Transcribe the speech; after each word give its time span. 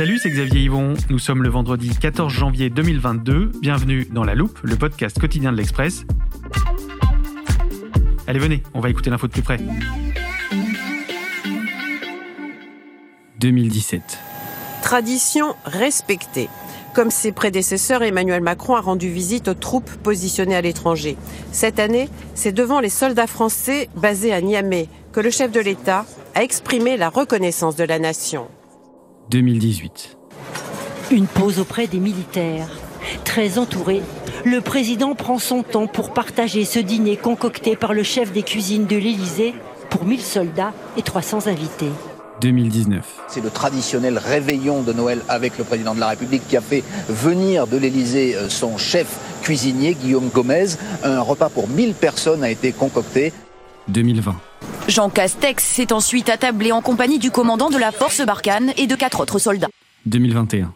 Salut, 0.00 0.18
c'est 0.18 0.30
Xavier 0.30 0.62
Yvon. 0.62 0.94
Nous 1.10 1.18
sommes 1.18 1.42
le 1.42 1.50
vendredi 1.50 1.90
14 1.90 2.32
janvier 2.32 2.70
2022. 2.70 3.52
Bienvenue 3.60 4.06
dans 4.10 4.24
La 4.24 4.34
Loupe, 4.34 4.58
le 4.62 4.74
podcast 4.76 5.18
quotidien 5.18 5.52
de 5.52 5.58
l'Express. 5.58 6.06
Allez, 8.26 8.38
venez, 8.38 8.62
on 8.72 8.80
va 8.80 8.88
écouter 8.88 9.10
l'info 9.10 9.26
de 9.26 9.32
plus 9.32 9.42
près. 9.42 9.58
2017. 13.40 14.00
Tradition 14.80 15.54
respectée. 15.66 16.48
Comme 16.94 17.10
ses 17.10 17.32
prédécesseurs, 17.32 18.02
Emmanuel 18.02 18.40
Macron 18.40 18.76
a 18.76 18.80
rendu 18.80 19.10
visite 19.10 19.48
aux 19.48 19.54
troupes 19.54 19.90
positionnées 20.02 20.56
à 20.56 20.62
l'étranger. 20.62 21.18
Cette 21.52 21.78
année, 21.78 22.08
c'est 22.34 22.52
devant 22.52 22.80
les 22.80 22.88
soldats 22.88 23.26
français 23.26 23.90
basés 23.96 24.32
à 24.32 24.40
Niamey 24.40 24.88
que 25.12 25.20
le 25.20 25.28
chef 25.28 25.52
de 25.52 25.60
l'État 25.60 26.06
a 26.34 26.42
exprimé 26.42 26.96
la 26.96 27.10
reconnaissance 27.10 27.76
de 27.76 27.84
la 27.84 27.98
nation. 27.98 28.48
2018. 29.30 30.18
Une 31.12 31.26
pause 31.28 31.60
auprès 31.60 31.86
des 31.86 32.00
militaires. 32.00 32.68
Très 33.24 33.58
entouré, 33.58 34.02
le 34.44 34.60
président 34.60 35.14
prend 35.14 35.38
son 35.38 35.62
temps 35.62 35.86
pour 35.86 36.12
partager 36.12 36.64
ce 36.64 36.80
dîner 36.80 37.16
concocté 37.16 37.76
par 37.76 37.94
le 37.94 38.02
chef 38.02 38.32
des 38.32 38.42
cuisines 38.42 38.86
de 38.86 38.96
l'Élysée 38.96 39.54
pour 39.88 40.04
1000 40.04 40.20
soldats 40.20 40.72
et 40.96 41.02
300 41.02 41.46
invités. 41.46 41.90
2019. 42.40 43.06
C'est 43.28 43.42
le 43.42 43.50
traditionnel 43.50 44.18
réveillon 44.18 44.82
de 44.82 44.92
Noël 44.92 45.20
avec 45.28 45.58
le 45.58 45.64
président 45.64 45.94
de 45.94 46.00
la 46.00 46.08
République 46.08 46.48
qui 46.48 46.56
a 46.56 46.60
fait 46.60 46.82
venir 47.08 47.68
de 47.68 47.76
l'Élysée 47.76 48.34
euh, 48.34 48.48
son 48.48 48.78
chef 48.78 49.16
cuisinier, 49.42 49.94
Guillaume 49.94 50.30
Gomez. 50.30 50.76
Un 51.04 51.20
repas 51.20 51.50
pour 51.50 51.68
1000 51.68 51.94
personnes 51.94 52.42
a 52.42 52.50
été 52.50 52.72
concocté. 52.72 53.32
2020. 53.88 54.34
Jean 54.88 55.10
Castex 55.10 55.62
s'est 55.62 55.92
ensuite 55.92 56.28
attablé 56.28 56.72
en 56.72 56.80
compagnie 56.82 57.18
du 57.18 57.30
commandant 57.30 57.70
de 57.70 57.78
la 57.78 57.92
force 57.92 58.20
Barkhane 58.24 58.72
et 58.76 58.86
de 58.86 58.94
quatre 58.94 59.20
autres 59.20 59.38
soldats. 59.38 59.68
2021. 60.06 60.72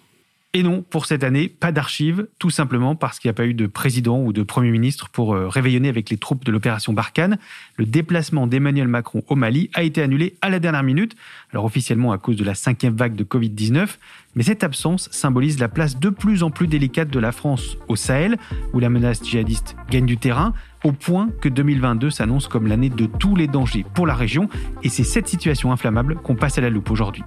Et 0.56 0.62
non, 0.62 0.83
pour 0.88 1.06
cette 1.06 1.24
année, 1.24 1.48
pas 1.48 1.72
d'archives, 1.72 2.28
tout 2.38 2.48
simplement 2.48 2.94
parce 2.94 3.19
qu'il 3.19 3.28
n'y 3.28 3.33
a 3.33 3.34
pas 3.34 3.44
eu 3.44 3.55
de 3.55 3.66
président 3.66 4.22
ou 4.22 4.33
de 4.33 4.44
premier 4.44 4.70
ministre 4.70 5.08
pour 5.08 5.34
euh, 5.34 5.48
réveillonner 5.48 5.88
avec 5.88 6.11
les 6.11 6.16
troupes 6.16 6.44
de 6.44 6.52
l'opération 6.52 6.92
Barkhane. 6.92 7.38
Le 7.77 7.86
déplacement 7.86 8.46
d'Emmanuel 8.46 8.86
Macron 8.86 9.24
au 9.27 9.34
Mali 9.34 9.69
a 9.74 9.83
été 9.83 10.00
annulé 10.00 10.36
à 10.42 10.50
la 10.50 10.61
dernière 10.61 10.84
minute, 10.84 11.16
alors 11.50 11.64
officiellement 11.64 12.12
à 12.12 12.19
cause 12.19 12.36
de 12.36 12.44
la 12.44 12.55
cinquième 12.55 12.94
vague 12.94 13.16
de 13.16 13.24
Covid-19, 13.24 13.96
mais 14.36 14.44
cette 14.44 14.62
absence 14.62 15.08
symbolise 15.11 15.58
la 15.58 15.69
place 15.69 15.98
de 15.98 16.08
plus 16.08 16.44
en 16.44 16.52
plus 16.52 16.68
délicate 16.68 17.11
de 17.11 17.18
la 17.18 17.33
France 17.33 17.77
au 17.89 17.96
Sahel, 17.96 18.36
où 18.72 18.78
la 18.78 18.91
menace 18.91 19.24
djihadiste 19.24 19.74
gagne 19.91 20.06
du 20.06 20.18
terrain, 20.18 20.55
au 20.84 20.92
point 20.92 21.30
que 21.41 21.48
2022 21.48 22.11
s'annonce 22.11 22.46
comme 22.46 22.68
l'année 22.68 22.91
de 22.91 23.06
tous 23.06 23.34
les 23.34 23.48
dangers 23.48 23.84
pour 23.92 24.06
la 24.06 24.14
région, 24.14 24.48
et 24.84 24.89
c'est 24.89 25.02
cette 25.02 25.27
situation 25.27 25.72
inflammable 25.72 26.14
qu'on 26.14 26.36
passe 26.36 26.58
à 26.58 26.61
la 26.61 26.70
loupe 26.70 26.92
aujourd'hui. 26.92 27.24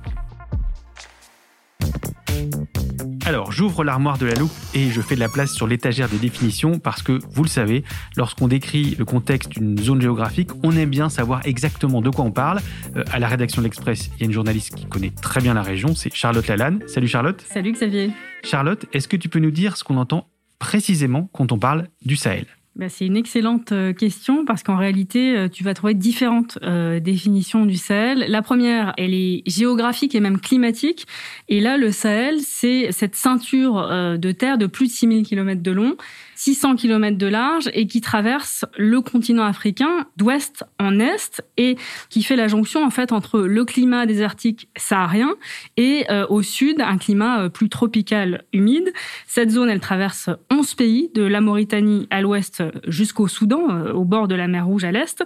Alors, 3.27 3.51
j'ouvre 3.51 3.83
l'armoire 3.83 4.17
de 4.17 4.25
la 4.25 4.35
loupe 4.35 4.53
et 4.73 4.89
je 4.89 5.01
fais 5.01 5.15
de 5.15 5.19
la 5.19 5.27
place 5.27 5.51
sur 5.51 5.67
l'étagère 5.67 6.07
des 6.07 6.17
définitions 6.17 6.79
parce 6.79 7.03
que, 7.03 7.19
vous 7.29 7.43
le 7.43 7.49
savez, 7.49 7.83
lorsqu'on 8.15 8.47
décrit 8.47 8.95
le 8.97 9.03
contexte 9.03 9.49
d'une 9.49 9.77
zone 9.77 10.01
géographique, 10.01 10.51
on 10.63 10.71
aime 10.77 10.89
bien 10.89 11.09
savoir 11.09 11.45
exactement 11.45 11.99
de 11.99 12.09
quoi 12.09 12.23
on 12.23 12.31
parle. 12.31 12.61
Euh, 12.95 13.03
à 13.11 13.19
la 13.19 13.27
rédaction 13.27 13.61
de 13.61 13.65
l'Express, 13.65 14.11
il 14.15 14.21
y 14.21 14.23
a 14.23 14.27
une 14.27 14.31
journaliste 14.31 14.75
qui 14.75 14.85
connaît 14.85 15.09
très 15.09 15.41
bien 15.41 15.55
la 15.55 15.61
région, 15.61 15.93
c'est 15.93 16.15
Charlotte 16.15 16.47
Lalanne. 16.47 16.79
Salut 16.87 17.09
Charlotte. 17.09 17.43
Salut 17.51 17.73
Xavier. 17.73 18.11
Charlotte, 18.45 18.85
est-ce 18.93 19.09
que 19.09 19.17
tu 19.17 19.27
peux 19.27 19.39
nous 19.39 19.51
dire 19.51 19.75
ce 19.75 19.83
qu'on 19.83 19.97
entend 19.97 20.29
précisément 20.57 21.29
quand 21.33 21.51
on 21.51 21.59
parle 21.59 21.89
du 22.05 22.15
Sahel? 22.15 22.45
Bah, 22.77 22.89
c'est 22.89 23.07
une 23.07 23.17
excellente 23.17 23.71
euh, 23.71 23.91
question 23.91 24.45
parce 24.45 24.61
qu'en 24.61 24.77
réalité, 24.77 25.35
euh, 25.35 25.49
tu 25.49 25.63
vas 25.63 25.73
trouver 25.73 25.95
différentes 25.95 26.59
euh, 26.61 26.99
définitions 26.99 27.65
du 27.65 27.75
Sahel. 27.75 28.25
La 28.29 28.43
première, 28.43 28.93
elle 28.97 29.15
est 29.15 29.41
géographique 29.47 30.13
et 30.13 30.19
même 30.19 30.39
climatique. 30.39 31.07
Et 31.49 31.59
là, 31.59 31.77
le 31.77 31.91
Sahel, 31.91 32.39
c'est 32.41 32.91
cette 32.91 33.15
ceinture 33.15 33.79
euh, 33.79 34.17
de 34.17 34.31
terre 34.31 34.59
de 34.59 34.67
plus 34.67 34.87
de 34.87 34.91
6000 34.91 35.25
km 35.25 35.63
de 35.63 35.71
long, 35.71 35.97
600 36.37 36.75
km 36.75 37.17
de 37.17 37.25
large 37.25 37.67
et 37.73 37.87
qui 37.87 37.99
traverse 37.99 38.63
le 38.77 39.01
continent 39.01 39.43
africain 39.43 40.05
d'ouest 40.17 40.63
en 40.79 40.99
est 40.99 41.41
et 41.57 41.77
qui 42.09 42.21
fait 42.21 42.35
la 42.35 42.47
jonction 42.47 42.85
en 42.85 42.91
fait 42.91 43.11
entre 43.11 43.39
le 43.39 43.65
climat 43.65 44.05
désertique 44.05 44.69
saharien 44.77 45.33
et 45.77 46.05
euh, 46.11 46.27
au 46.29 46.43
sud 46.43 46.79
un 46.79 46.99
climat 46.99 47.41
euh, 47.41 47.49
plus 47.49 47.69
tropical 47.69 48.43
humide. 48.53 48.93
Cette 49.25 49.49
zone, 49.49 49.69
elle 49.69 49.79
traverse 49.79 50.29
11 50.51 50.75
pays 50.75 51.09
de 51.15 51.23
la 51.23 51.41
Mauritanie 51.41 52.07
à 52.11 52.21
l'ouest 52.21 52.63
jusqu'au 52.87 53.27
Soudan, 53.27 53.71
euh, 53.71 53.93
au 53.93 54.05
bord 54.05 54.27
de 54.27 54.35
la 54.35 54.47
mer 54.47 54.67
Rouge 54.67 54.83
à 54.83 54.91
l'est. 54.91 55.23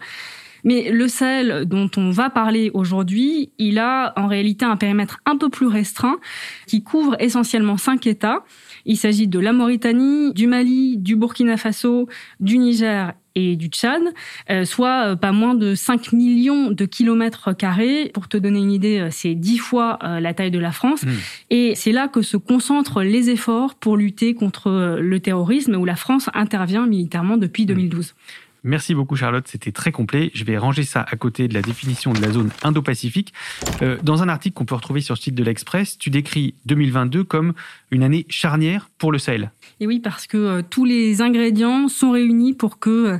Mais 0.63 0.91
le 0.91 1.07
Sahel 1.07 1.65
dont 1.65 1.89
on 1.97 2.11
va 2.11 2.29
parler 2.29 2.71
aujourd'hui, 2.73 3.51
il 3.57 3.79
a 3.79 4.13
en 4.17 4.27
réalité 4.27 4.65
un 4.65 4.77
périmètre 4.77 5.19
un 5.25 5.37
peu 5.37 5.49
plus 5.49 5.67
restreint 5.67 6.19
qui 6.67 6.83
couvre 6.83 7.15
essentiellement 7.19 7.77
cinq 7.77 8.07
États. 8.07 8.43
Il 8.85 8.97
s'agit 8.97 9.27
de 9.27 9.39
la 9.39 9.53
Mauritanie, 9.53 10.33
du 10.33 10.47
Mali, 10.47 10.97
du 10.97 11.15
Burkina 11.15 11.57
Faso, 11.57 12.07
du 12.39 12.57
Niger 12.57 13.13
et 13.35 13.55
du 13.55 13.67
Tchad, 13.67 14.01
euh, 14.49 14.65
soit 14.65 15.11
euh, 15.11 15.15
pas 15.15 15.31
moins 15.31 15.55
de 15.55 15.75
5 15.75 16.11
millions 16.13 16.71
de 16.71 16.85
kilomètres 16.85 17.55
carrés. 17.55 18.11
Pour 18.13 18.27
te 18.27 18.37
donner 18.37 18.59
une 18.59 18.71
idée, 18.71 18.99
euh, 18.99 19.07
c'est 19.09 19.35
10 19.35 19.57
fois 19.57 19.99
la 20.01 20.33
taille 20.33 20.51
de 20.51 20.59
la 20.59 20.71
France. 20.71 21.03
Mmh. 21.03 21.09
Et 21.49 21.73
c'est 21.75 21.91
là 21.91 22.07
que 22.07 22.21
se 22.21 22.37
concentrent 22.37 23.03
les 23.03 23.29
efforts 23.29 23.75
pour 23.75 23.97
lutter 23.97 24.33
contre 24.33 24.97
le 24.99 25.19
terrorisme, 25.19 25.75
où 25.75 25.85
la 25.85 25.95
France 25.95 26.29
intervient 26.33 26.87
militairement 26.87 27.37
depuis 27.37 27.65
2012. 27.65 28.15
Merci 28.63 28.93
beaucoup 28.93 29.15
Charlotte, 29.15 29.47
c'était 29.47 29.71
très 29.71 29.91
complet. 29.91 30.29
Je 30.35 30.43
vais 30.43 30.55
ranger 30.55 30.83
ça 30.83 31.03
à 31.09 31.15
côté 31.15 31.47
de 31.47 31.53
la 31.55 31.63
définition 31.63 32.13
de 32.13 32.21
la 32.21 32.31
zone 32.31 32.51
Indo-Pacifique. 32.61 33.33
Euh, 33.81 33.97
dans 34.03 34.21
un 34.21 34.29
article 34.29 34.53
qu'on 34.53 34.65
peut 34.65 34.75
retrouver 34.75 35.01
sur 35.01 35.15
le 35.15 35.19
site 35.19 35.33
de 35.33 35.43
l'Express, 35.43 35.97
tu 35.97 36.11
décris 36.11 36.53
2022 36.67 37.23
comme 37.23 37.53
une 37.89 38.03
année 38.03 38.27
charnière 38.29 38.89
pour 38.99 39.11
le 39.11 39.17
Sahel. 39.17 39.51
Et 39.79 39.87
oui, 39.87 39.99
parce 39.99 40.27
que 40.27 40.37
euh, 40.37 40.61
tous 40.61 40.85
les 40.85 41.23
ingrédients 41.23 41.87
sont 41.87 42.11
réunis 42.11 42.53
pour 42.53 42.77
que 42.77 42.89
euh, 42.89 43.17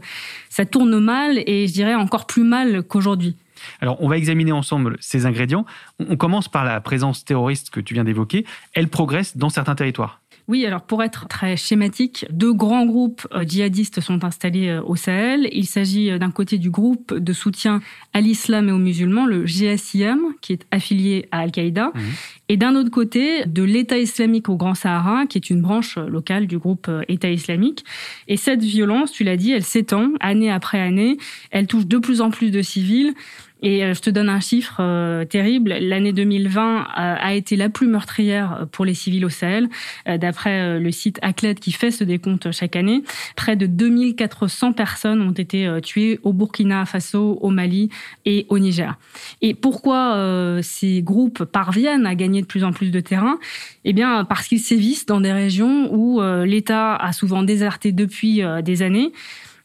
ça 0.50 0.66
tourne 0.66 1.00
mal 1.00 1.40
et 1.47 1.68
je 1.68 1.73
dirais 1.73 1.96
encore 1.96 2.28
plus 2.28 2.44
mal 2.44 2.84
qu'aujourd'hui. 2.84 3.35
Alors, 3.79 4.02
on 4.02 4.08
va 4.08 4.18
examiner 4.18 4.52
ensemble 4.52 4.97
ces 5.00 5.25
ingrédients. 5.25 5.66
On 6.00 6.12
on 6.12 6.18
commence 6.18 6.50
par 6.50 6.66
la 6.66 6.81
présence 6.81 7.23
terroriste 7.23 7.69
que 7.69 7.79
tu 7.79 7.94
viens 7.94 8.03
d'évoquer. 8.03 8.46
Elle 8.73 8.90
progresse 8.90 9.38
dans 9.38 9.50
certains 9.50 9.75
territoires. 9.75 10.20
Oui, 10.51 10.66
alors 10.66 10.81
pour 10.81 11.01
être 11.01 11.29
très 11.29 11.56
schématique, 11.56 12.25
deux 12.29 12.51
grands 12.51 12.85
groupes 12.85 13.25
euh, 13.34 13.45
djihadistes 13.47 14.01
sont 14.01 14.25
installés 14.25 14.67
euh, 14.67 14.81
au 14.84 14.97
Sahel. 14.97 15.47
Il 15.53 15.66
s'agit 15.66 16.12
euh, 16.12 16.17
d'un 16.17 16.29
côté 16.29 16.57
du 16.57 16.69
groupe 16.69 17.13
de 17.17 17.31
soutien 17.31 17.79
à 18.12 18.19
l'islam 18.19 18.67
et 18.67 18.73
aux 18.73 18.78
musulmans, 18.78 19.25
le 19.25 19.45
GSIM, 19.45 20.19
qui 20.41 20.51
est 20.51 20.67
affilié 20.69 21.29
à 21.31 21.40
Al-Qaïda, 21.40 21.91
Mhm. 21.95 22.01
et 22.50 22.57
d'un 22.57 22.75
autre 22.75 22.90
côté 22.91 23.45
de 23.45 23.63
l'État 23.63 23.97
islamique 23.97 24.50
au 24.50 24.57
Grand 24.57 24.75
Sahara, 24.75 25.25
qui 25.25 25.38
est 25.38 25.50
une 25.50 25.61
branche 25.61 25.97
locale 25.97 26.47
du 26.47 26.57
groupe 26.57 26.91
État 27.07 27.29
islamique. 27.29 27.85
Et 28.28 28.35
cette 28.35 28.61
violence, 28.61 29.13
tu 29.13 29.23
l'as 29.23 29.38
dit, 29.38 29.53
elle 29.53 29.63
s'étend 29.63 30.09
année 30.20 30.52
après 30.52 30.81
année. 30.81 31.16
Elle 31.52 31.66
touche 31.67 31.85
de 31.87 31.97
plus 31.97 32.20
en 32.20 32.29
plus 32.29 32.52
de 32.52 32.61
civils. 32.61 33.14
Et 33.61 33.84
euh, 33.84 33.93
je 33.93 34.02
te 34.02 34.09
donne 34.09 34.29
un 34.29 34.40
chiffre 34.40 34.78
euh, 34.79 35.25
terrible. 35.25 35.75
L'année 35.79 36.13
2020 36.13 36.79
euh, 36.79 36.84
a 36.96 37.34
été 37.34 37.55
la 37.55 37.69
plus 37.69 37.87
meurtrière 37.87 38.67
pour 38.72 38.85
les 38.85 38.93
civils 38.93 39.25
au 39.25 39.29
Sahel, 39.29 39.69
euh, 40.08 40.17
d'après 40.17 40.61
euh, 40.61 40.79
le 40.79 40.91
site 40.91 41.19
ACLED 41.22 41.59
qui 41.59 41.72
fait 41.72 41.91
ce 41.91 42.03
décompte 42.03 42.52
chaque 42.52 42.75
année. 42.75 43.03
Près 43.35 43.55
de 43.55 43.66
2400 43.66 44.73
personnes 44.73 45.22
ont 45.22 45.31
été 45.31 45.67
euh, 45.67 45.79
tuées 45.79 46.19
au 46.23 46.34
Burkina 46.34 46.85
Faso, 46.85 47.37
au 47.41 47.49
Mali 47.49 47.90
et 48.25 48.46
au 48.49 48.59
Niger. 48.59 48.97
Et 49.41 49.53
pourquoi 49.53 50.16
euh, 50.16 50.61
ces 50.61 51.02
groupes 51.02 51.43
parviennent 51.46 52.05
à 52.05 52.16
gagner 52.16 52.41
de 52.41 52.47
plus 52.47 52.63
en 52.63 52.72
plus 52.72 52.91
de 52.91 52.99
terrain? 52.99 53.37
Eh 53.85 53.93
bien, 53.93 54.25
parce 54.25 54.47
qu'ils 54.47 54.59
sévissent 54.59 55.05
dans 55.05 55.22
des 55.22 55.31
régions 55.31 55.90
où 55.93 56.22
euh, 56.22 56.46
l'État 56.46 56.96
a 56.96 57.13
souvent 57.13 57.43
déserté 57.43 57.91
depuis 57.91 58.43
euh, 58.43 58.61
des 58.61 58.81
années. 58.81 59.11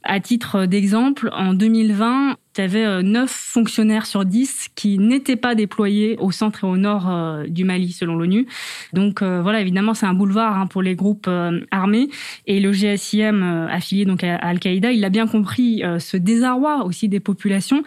À 0.08 0.20
titre 0.20 0.66
d'exemple, 0.66 1.30
en 1.32 1.52
2020, 1.52 2.36
tu 2.54 2.60
avais 2.60 3.02
9 3.02 3.28
fonctionnaires 3.30 4.06
sur 4.06 4.24
10 4.24 4.68
qui 4.74 4.98
n'étaient 4.98 5.36
pas 5.36 5.54
déployés 5.54 6.16
au 6.20 6.30
centre 6.30 6.64
et 6.64 6.66
au 6.66 6.76
nord 6.76 7.12
du 7.48 7.64
Mali, 7.64 7.92
selon 7.92 8.16
l'ONU. 8.16 8.46
Donc 8.92 9.22
voilà, 9.22 9.60
évidemment, 9.60 9.94
c'est 9.94 10.06
un 10.06 10.14
boulevard 10.14 10.58
hein, 10.58 10.66
pour 10.66 10.82
les 10.82 10.94
groupes 10.94 11.28
armés. 11.70 12.08
Et 12.46 12.60
le 12.60 12.72
GSIM, 12.72 13.66
affilié 13.70 14.04
donc 14.04 14.24
à 14.24 14.36
Al-Qaïda, 14.36 14.92
il 14.92 15.04
a 15.04 15.10
bien 15.10 15.26
compris 15.26 15.82
ce 15.98 16.16
désarroi 16.16 16.84
aussi 16.84 17.08
des 17.08 17.20
populations 17.20 17.82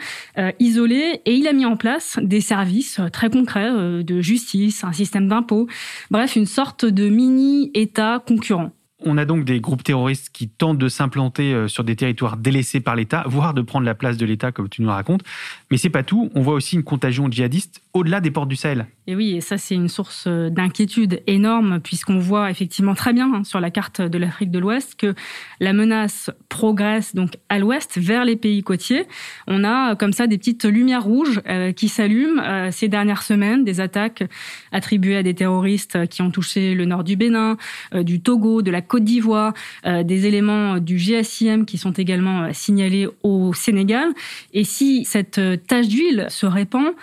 isolées 0.60 1.22
et 1.26 1.34
il 1.34 1.48
a 1.48 1.54
mis 1.54 1.66
en 1.66 1.78
place 1.78 2.20
des 2.22 2.42
services 2.42 3.02
très 3.12 3.30
concrets 3.30 4.04
de 4.04 4.22
justice, 4.22 4.84
un 4.84 4.94
système 4.94 5.28
d'impôts, 5.28 5.68
bref, 6.12 6.36
une 6.36 6.46
sorte 6.46 6.86
de 6.86 7.10
mini-État 7.10 8.22
concurrent. 8.26 8.72
On 9.06 9.18
a 9.18 9.26
donc 9.26 9.46
des 9.46 9.62
groupes 9.62 9.84
terroristes 9.84 10.30
qui 10.34 10.50
tentent 10.50 10.78
de 10.78 10.90
s'implanter 10.90 11.54
euh, 11.54 11.68
sur 11.68 11.84
des 11.84 11.96
territoires 11.96 12.36
délaissés 12.36 12.82
par 12.82 12.96
l'État, 12.96 13.24
voire 13.28 13.54
de 13.54 13.62
prendre 13.62 13.86
la 13.86 13.96
place 13.96 14.18
de 14.18 14.26
l'État, 14.26 14.52
comme 14.52 14.68
tu 14.68 14.82
nous 14.82 14.90
racontes. 14.90 15.24
Mais 15.72 15.78
c'est 15.78 15.90
pas 15.90 16.04
tout. 16.04 16.30
On 16.36 16.42
voit 16.42 16.54
aussi 16.54 16.76
une 16.76 16.84
contagion 16.84 17.30
djihadiste 17.30 17.82
au-delà 17.94 18.22
des 18.22 18.32
portes 18.32 18.50
du 18.50 18.56
Sahel. 18.56 18.88
Et 19.08 19.16
oui, 19.16 19.36
et 19.36 19.42
ça 19.42 19.58
c'est 19.58 19.76
une 19.76 19.88
source 19.88 20.26
euh, 20.28 20.50
d'inquiétude 20.50 21.22
énorme 21.26 21.80
puisqu'on 21.80 22.20
voit 22.20 22.52
effectivement 22.52 22.94
très 22.94 23.14
bien 23.14 23.34
hein, 23.34 23.44
sur 23.44 23.60
la 23.60 23.72
carte 23.72 24.02
de 24.02 24.18
l'Afrique 24.18 24.52
de 24.52 24.60
l'Ouest 24.60 24.96
que 24.96 25.16
la 25.60 25.74
menace 25.74 26.30
progresse 26.48 27.16
donc 27.16 27.38
à 27.50 27.58
l'ouest 27.58 27.98
vers 27.98 28.26
les 28.26 28.36
pays 28.36 28.62
côtiers. 28.62 29.06
On 29.48 29.64
a 29.64 29.92
euh, 29.92 29.96
comme 29.96 30.14
ça 30.14 30.28
des 30.28 30.38
petites 30.38 30.66
lumières 30.66 31.04
rouges 31.04 31.42
qui 31.76 31.90
s'allument 31.90 32.72
ces 32.72 32.88
dernières 32.88 33.24
semaines, 33.24 33.64
des 33.64 33.80
attaques 33.80 34.24
attribuées 34.72 35.18
à 35.18 35.24
des 35.24 35.34
terroristes 35.34 36.08
qui 36.08 36.22
ont 36.22 36.32
touché 36.32 36.76
le 36.76 36.86
nord 36.86 37.04
du 37.04 37.16
Bénin, 37.16 37.58
du 37.94 38.22
Togo, 38.22 38.62
de 38.62 38.72
la 38.72 38.82
Côte 38.82 39.04
d'Ivoire, 39.04 39.54
euh, 39.86 40.04
des 40.04 40.26
éléments 40.26 40.80
du 40.80 40.98
GSIM 40.98 41.66
qui 41.66 41.78
sont 41.78 41.92
également 41.92 42.44
euh, 42.44 42.50
signalés 42.54 43.08
au 43.24 43.54
Sénégal. 43.54 44.10
Et 44.54 44.64
si 44.64 45.06
cette 45.06 45.38
euh, 45.38 45.58
tache 45.68 45.88
d'huile 45.88 46.28
se 46.30 46.46
répand, 46.46 46.94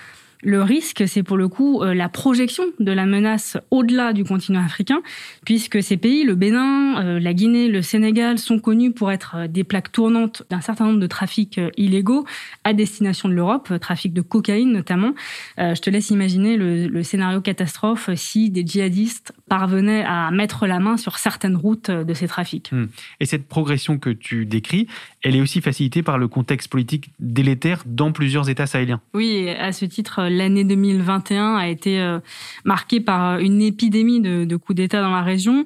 le 0.42 0.62
risque, 0.62 1.04
c'est 1.08 1.22
pour 1.22 1.36
le 1.36 1.48
coup 1.48 1.82
euh, 1.82 1.94
la 1.94 2.08
projection 2.08 2.64
de 2.78 2.92
la 2.92 3.06
menace 3.06 3.56
au-delà 3.70 4.12
du 4.12 4.24
continent 4.24 4.62
africain, 4.62 5.00
puisque 5.44 5.82
ces 5.82 5.96
pays, 5.96 6.24
le 6.24 6.34
Bénin, 6.34 7.04
euh, 7.04 7.18
la 7.18 7.34
Guinée, 7.34 7.68
le 7.68 7.82
Sénégal, 7.82 8.38
sont 8.38 8.58
connus 8.58 8.92
pour 8.92 9.10
être 9.10 9.34
euh, 9.36 9.48
des 9.48 9.64
plaques 9.64 9.92
tournantes 9.92 10.44
d'un 10.50 10.60
certain 10.60 10.86
nombre 10.86 11.00
de 11.00 11.06
trafics 11.06 11.60
illégaux 11.76 12.26
à 12.64 12.74
destination 12.74 13.28
de 13.28 13.34
l'Europe, 13.34 13.72
trafic 13.80 14.12
de 14.12 14.20
cocaïne 14.20 14.70
notamment. 14.70 15.14
Je 15.58 15.80
te 15.80 15.90
laisse 15.90 16.10
imaginer 16.10 16.56
le, 16.56 17.02
scénario 17.02 17.40
catastrophe 17.40 18.10
si 18.14 18.50
des 18.50 18.64
djihadistes 18.64 19.32
parvenaient 19.48 20.04
à 20.04 20.30
mettre 20.30 20.66
la 20.66 20.80
main 20.80 20.96
sur 20.96 21.18
certaines 21.18 21.56
routes 21.56 21.90
de 21.90 22.14
ces 22.14 22.26
trafics. 22.26 22.70
Hmm. 22.72 22.86
Et 23.20 23.26
cette 23.26 23.46
progression 23.46 23.98
que 23.98 24.10
tu 24.10 24.44
décris, 24.46 24.88
elle 25.22 25.36
est 25.36 25.40
aussi 25.40 25.60
facilitée 25.60 26.02
par 26.02 26.18
le 26.18 26.28
contexte 26.28 26.68
politique 26.68 27.10
délétère 27.20 27.82
dans 27.86 28.12
plusieurs 28.12 28.48
États 28.48 28.66
sahéliens. 28.66 29.00
Oui, 29.14 29.48
à 29.50 29.72
ce 29.72 29.84
titre, 29.84 30.22
l'année 30.28 30.64
2021 30.64 31.56
a 31.56 31.68
été 31.68 32.00
euh, 32.00 32.18
marquée 32.64 33.00
par 33.00 33.38
une 33.38 33.62
épidémie 33.62 34.20
de, 34.20 34.44
de 34.44 34.56
coups 34.56 34.76
d'État 34.76 35.00
dans 35.00 35.12
la 35.12 35.22
région. 35.22 35.64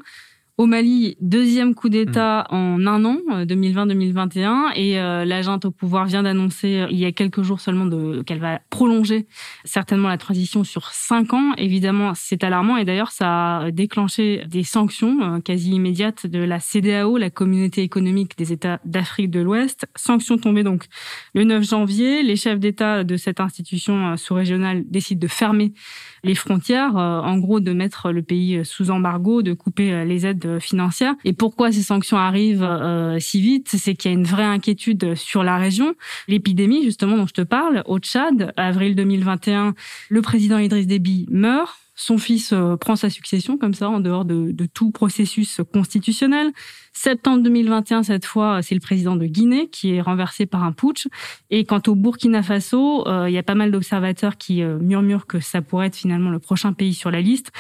Au 0.61 0.67
Mali, 0.67 1.17
deuxième 1.23 1.75
coup 1.75 1.89
d'État 1.89 2.47
mm. 2.51 2.55
en 2.55 2.87
un 2.87 3.05
an, 3.07 3.17
2020-2021, 3.47 4.45
euh, 4.45 4.69
et 4.75 5.01
euh, 5.01 5.25
l'agent 5.25 5.59
au 5.65 5.71
pouvoir 5.71 6.05
vient 6.05 6.23
d'annoncer 6.23 6.85
il 6.91 6.99
y 6.99 7.07
a 7.07 7.13
quelques 7.13 7.41
jours 7.41 7.61
seulement 7.61 7.89
qu'elle 8.25 8.41
va 8.41 8.61
prolonger 8.69 9.27
certainement 9.65 10.11
la 10.11 10.19
transition 10.19 10.63
sur 10.63 10.91
cinq 10.91 11.33
ans. 11.33 11.55
Évidemment, 11.57 12.13
c'est 12.15 12.45
alarmant 12.45 12.77
et 12.77 12.85
d'ailleurs 12.85 13.11
ça 13.11 13.61
a 13.61 13.71
déclenché 13.71 14.45
des 14.49 14.63
sanctions 14.63 15.41
quasi 15.41 15.71
immédiates 15.71 16.27
de 16.27 16.41
la 16.41 16.61
CDAO, 16.61 17.17
la 17.17 17.31
Communauté 17.31 17.81
économique 17.81 18.37
des 18.37 18.53
États 18.53 18.81
d'Afrique 18.85 19.31
de 19.31 19.41
l'Ouest. 19.41 19.87
Sanctions 19.97 20.37
tombées 20.37 20.63
donc 20.63 20.89
le 21.33 21.45
9 21.45 21.63
janvier. 21.63 22.23
Les 22.23 22.37
chefs 22.37 22.61
d'État 22.61 23.03
de 23.03 23.17
cette 23.17 23.41
institution 23.41 24.15
sous-régionale 24.19 24.85
décident 24.91 25.21
de 25.21 25.27
fermer 25.27 25.73
les 26.23 26.35
frontières, 26.35 26.97
euh, 26.97 27.21
en 27.21 27.39
gros 27.39 27.61
de 27.61 27.73
mettre 27.73 28.13
le 28.13 28.23
pays 28.23 28.65
sous 28.65 28.91
embargo, 28.91 29.43
de 29.43 29.53
couper 29.53 29.93
euh, 29.93 30.05
les 30.05 30.27
aides 30.27 30.47
Et 31.25 31.33
pourquoi 31.33 31.73
ces 31.73 31.83
sanctions 31.83 32.17
arrivent 32.17 32.63
euh, 32.63 33.19
si 33.21 33.41
vite 33.41 33.69
C'est 33.69 33.95
qu'il 33.95 34.11
y 34.11 34.15
a 34.15 34.17
une 34.17 34.25
vraie 34.25 34.45
inquiétude 34.45 35.15
sur 35.15 35.43
la 35.43 35.57
région. 35.57 35.95
L'épidémie, 36.29 36.85
justement, 36.85 37.17
dont 37.17 37.27
je 37.27 37.35
te 37.35 37.43
parle, 37.43 37.83
au 37.87 37.99
Tchad, 37.99 38.53
avril 38.57 38.95
2021, 38.95 39.75
le 40.09 40.23
président 40.23 40.59
Idriss 40.59 40.87
Déby 40.87 41.27
meurt. 41.31 41.79
Son 41.95 42.17
fils 42.17 42.55
prend 42.81 42.97
sa 42.97 43.11
succession 43.11 43.59
comme 43.59 43.75
ça, 43.75 43.91
en 43.91 44.01
dehors 44.01 44.25
de, 44.25 44.53
de 44.53 44.65
tout 44.65 44.91
processus 44.91 45.61
constitutionnel. 45.71 46.51
Septembre 46.93 47.43
2021, 47.45 48.03
cette 48.03 48.27
fois, 48.27 48.63
c'est 48.63 48.75
le 48.75 48.81
président 48.81 49.17
de 49.17 49.25
Guinée 49.27 49.69
qui 49.69 49.95
est 49.95 50.01
renversé 50.01 50.47
par 50.47 50.65
un 50.65 50.73
putsch. 50.73 51.07
Et 51.49 51.65
quant 51.65 51.81
au 51.87 51.95
Burkina 51.95 52.43
Faso, 52.43 53.07
euh, 53.07 53.29
il 53.29 53.33
y 53.33 53.39
a 53.39 53.43
pas 53.43 53.55
mal 53.55 53.71
d'observateurs 53.71 54.37
qui 54.37 54.63
euh, 54.63 54.79
murmurent 54.79 55.27
que 55.27 55.41
ça 55.41 55.63
pourrait 55.63 55.87
être 55.87 55.97
finalement 55.97 56.31
le 56.31 56.41
prochain 56.41 56.73
pays 56.73 56.95
sur 56.95 57.11
la 57.11 57.21
liste. 57.21 57.53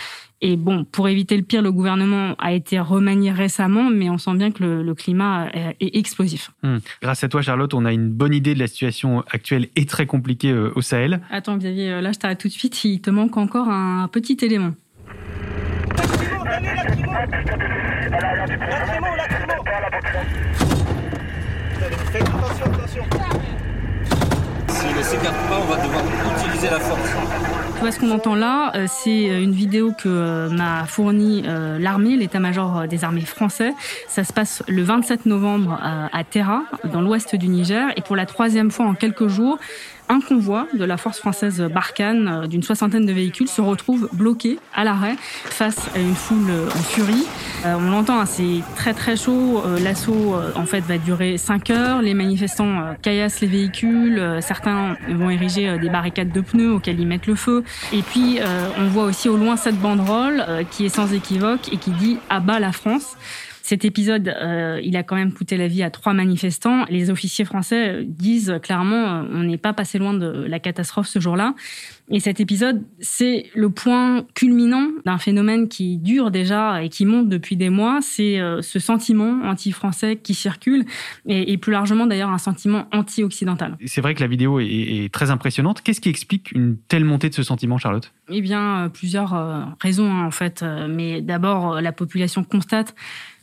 Et 0.42 0.56
bon, 0.56 0.84
pour 0.84 1.08
éviter 1.08 1.36
le 1.36 1.42
pire, 1.42 1.60
le 1.60 1.70
gouvernement 1.70 2.34
a 2.38 2.52
été 2.52 2.80
remanié 2.80 3.30
récemment, 3.30 3.90
mais 3.90 4.08
on 4.08 4.16
sent 4.16 4.34
bien 4.34 4.50
que 4.50 4.64
le, 4.64 4.94
climat 4.94 5.50
est, 5.52 5.96
explosif. 5.96 6.50
Hmm. 6.62 6.78
Grâce 7.02 7.22
à 7.24 7.28
toi, 7.28 7.42
Charlotte, 7.42 7.74
on 7.74 7.84
a 7.84 7.92
une 7.92 8.08
bonne 8.08 8.32
idée 8.32 8.54
de 8.54 8.58
la 8.58 8.66
situation 8.66 9.22
actuelle 9.30 9.68
et 9.76 9.84
très 9.84 10.06
compliquée 10.06 10.50
euh, 10.50 10.72
au 10.74 10.80
Sahel. 10.80 11.20
Attends, 11.30 11.58
Xavier, 11.58 12.00
là, 12.00 12.12
je 12.12 12.18
t'arrête 12.18 12.38
tout 12.38 12.48
de 12.48 12.52
suite. 12.52 12.84
Il 12.84 13.00
te 13.00 13.10
manque 13.10 13.36
encore 13.36 13.68
un 13.68 14.08
petit 14.08 14.38
élément. 14.40 14.72
S'il 24.80 24.96
ne 24.96 25.02
s'écarte 25.02 25.36
pas, 25.48 25.58
on 25.60 25.66
va 25.66 25.76
devoir 25.76 26.02
utiliser 26.38 26.70
la 26.70 26.80
force. 26.80 27.10
Ce 27.90 27.98
qu'on 27.98 28.10
entend 28.10 28.34
là, 28.34 28.72
euh, 28.76 28.86
c'est 28.88 29.30
euh, 29.30 29.42
une 29.42 29.52
vidéo 29.52 29.92
que 29.92 30.08
euh, 30.08 30.48
m'a 30.48 30.86
fournie 30.86 31.42
l'armée, 31.78 32.16
l'état-major 32.16 32.86
des 32.88 33.04
armées 33.04 33.20
français. 33.22 33.74
Ça 34.08 34.24
se 34.24 34.32
passe 34.32 34.62
le 34.68 34.82
27 34.82 35.26
novembre 35.26 35.78
à 35.82 36.24
Terra, 36.24 36.62
dans 36.92 37.00
l'ouest 37.02 37.36
du 37.36 37.48
Niger, 37.48 37.88
et 37.96 38.00
pour 38.00 38.16
la 38.16 38.26
troisième 38.26 38.70
fois 38.70 38.86
en 38.86 38.94
quelques 38.94 39.28
jours, 39.28 39.58
un 40.10 40.20
convoi 40.20 40.66
de 40.76 40.84
la 40.84 40.96
force 40.96 41.18
française 41.18 41.62
Barkhane 41.72 42.28
euh, 42.28 42.46
d'une 42.48 42.64
soixantaine 42.64 43.06
de 43.06 43.12
véhicules 43.12 43.48
se 43.48 43.60
retrouve 43.60 44.08
bloqué 44.12 44.58
à 44.74 44.82
l'arrêt 44.82 45.14
face 45.44 45.78
à 45.94 46.00
une 46.00 46.16
foule 46.16 46.50
euh, 46.50 46.66
en 46.66 46.82
furie. 46.82 47.26
Euh, 47.64 47.76
on 47.78 47.90
l'entend, 47.90 48.18
hein, 48.20 48.26
c'est 48.26 48.60
très 48.74 48.92
très 48.92 49.16
chaud. 49.16 49.62
L'assaut 49.82 50.34
en 50.56 50.66
fait 50.66 50.80
va 50.80 50.98
durer 50.98 51.38
5 51.38 51.70
heures. 51.70 52.02
Les 52.02 52.14
manifestants 52.14 52.96
caillassent 53.02 53.40
les 53.40 53.46
véhicules. 53.46 54.38
Certains 54.40 54.96
vont 55.08 55.30
ériger 55.30 55.78
des 55.78 55.88
barricades 55.88 56.32
de 56.32 56.40
pneus 56.40 56.72
auxquelles 56.72 56.98
ils 56.98 57.06
mettent 57.06 57.26
le 57.26 57.34
feu. 57.34 57.62
Et 57.92 58.02
puis 58.02 58.40
on 58.78 58.88
voit 58.88 59.04
aussi 59.04 59.28
au 59.28 59.36
loin 59.36 59.56
cette 59.56 59.78
banderole 59.78 60.44
qui 60.70 60.86
est 60.86 60.94
sans 60.94 61.12
équivoque 61.12 61.72
et 61.72 61.76
qui 61.76 61.90
dit 61.90 62.18
"À 62.30 62.40
bas 62.40 62.58
la 62.58 62.72
France". 62.72 63.16
Cet 63.70 63.84
épisode, 63.84 64.26
euh, 64.26 64.80
il 64.82 64.96
a 64.96 65.04
quand 65.04 65.14
même 65.14 65.32
coûté 65.32 65.56
la 65.56 65.68
vie 65.68 65.84
à 65.84 65.90
trois 65.90 66.12
manifestants. 66.12 66.86
Les 66.90 67.08
officiers 67.08 67.44
français 67.44 68.02
disent 68.04 68.58
clairement, 68.60 69.20
euh, 69.20 69.22
on 69.32 69.44
n'est 69.44 69.58
pas 69.58 69.72
passé 69.72 70.00
loin 70.00 70.12
de 70.12 70.26
la 70.26 70.58
catastrophe 70.58 71.06
ce 71.06 71.20
jour-là. 71.20 71.54
Et 72.10 72.18
cet 72.18 72.40
épisode, 72.40 72.82
c'est 72.98 73.46
le 73.54 73.70
point 73.70 74.26
culminant 74.34 74.88
d'un 75.06 75.18
phénomène 75.18 75.68
qui 75.68 75.98
dure 75.98 76.32
déjà 76.32 76.82
et 76.82 76.88
qui 76.88 77.06
monte 77.06 77.28
depuis 77.28 77.56
des 77.56 77.70
mois. 77.70 78.00
C'est 78.02 78.40
euh, 78.40 78.60
ce 78.60 78.80
sentiment 78.80 79.38
anti-français 79.44 80.16
qui 80.16 80.34
circule 80.34 80.84
et, 81.26 81.56
plus 81.56 81.70
largement 81.70 82.08
d'ailleurs 82.08 82.30
un 82.30 82.38
sentiment 82.38 82.88
anti-occidental. 82.90 83.78
C'est 83.86 84.00
vrai 84.00 84.16
que 84.16 84.20
la 84.20 84.26
vidéo 84.26 84.58
est, 84.58 85.12
très 85.12 85.30
impressionnante. 85.30 85.82
Qu'est-ce 85.82 86.00
qui 86.00 86.08
explique 86.08 86.50
une 86.50 86.76
telle 86.88 87.04
montée 87.04 87.28
de 87.28 87.34
ce 87.34 87.44
sentiment, 87.44 87.78
Charlotte? 87.78 88.12
Eh 88.30 88.40
bien, 88.40 88.90
plusieurs 88.92 89.76
raisons 89.80 90.10
hein, 90.10 90.26
en 90.26 90.32
fait. 90.32 90.64
Mais 90.88 91.20
d'abord, 91.20 91.80
la 91.80 91.92
population 91.92 92.42
constate 92.42 92.96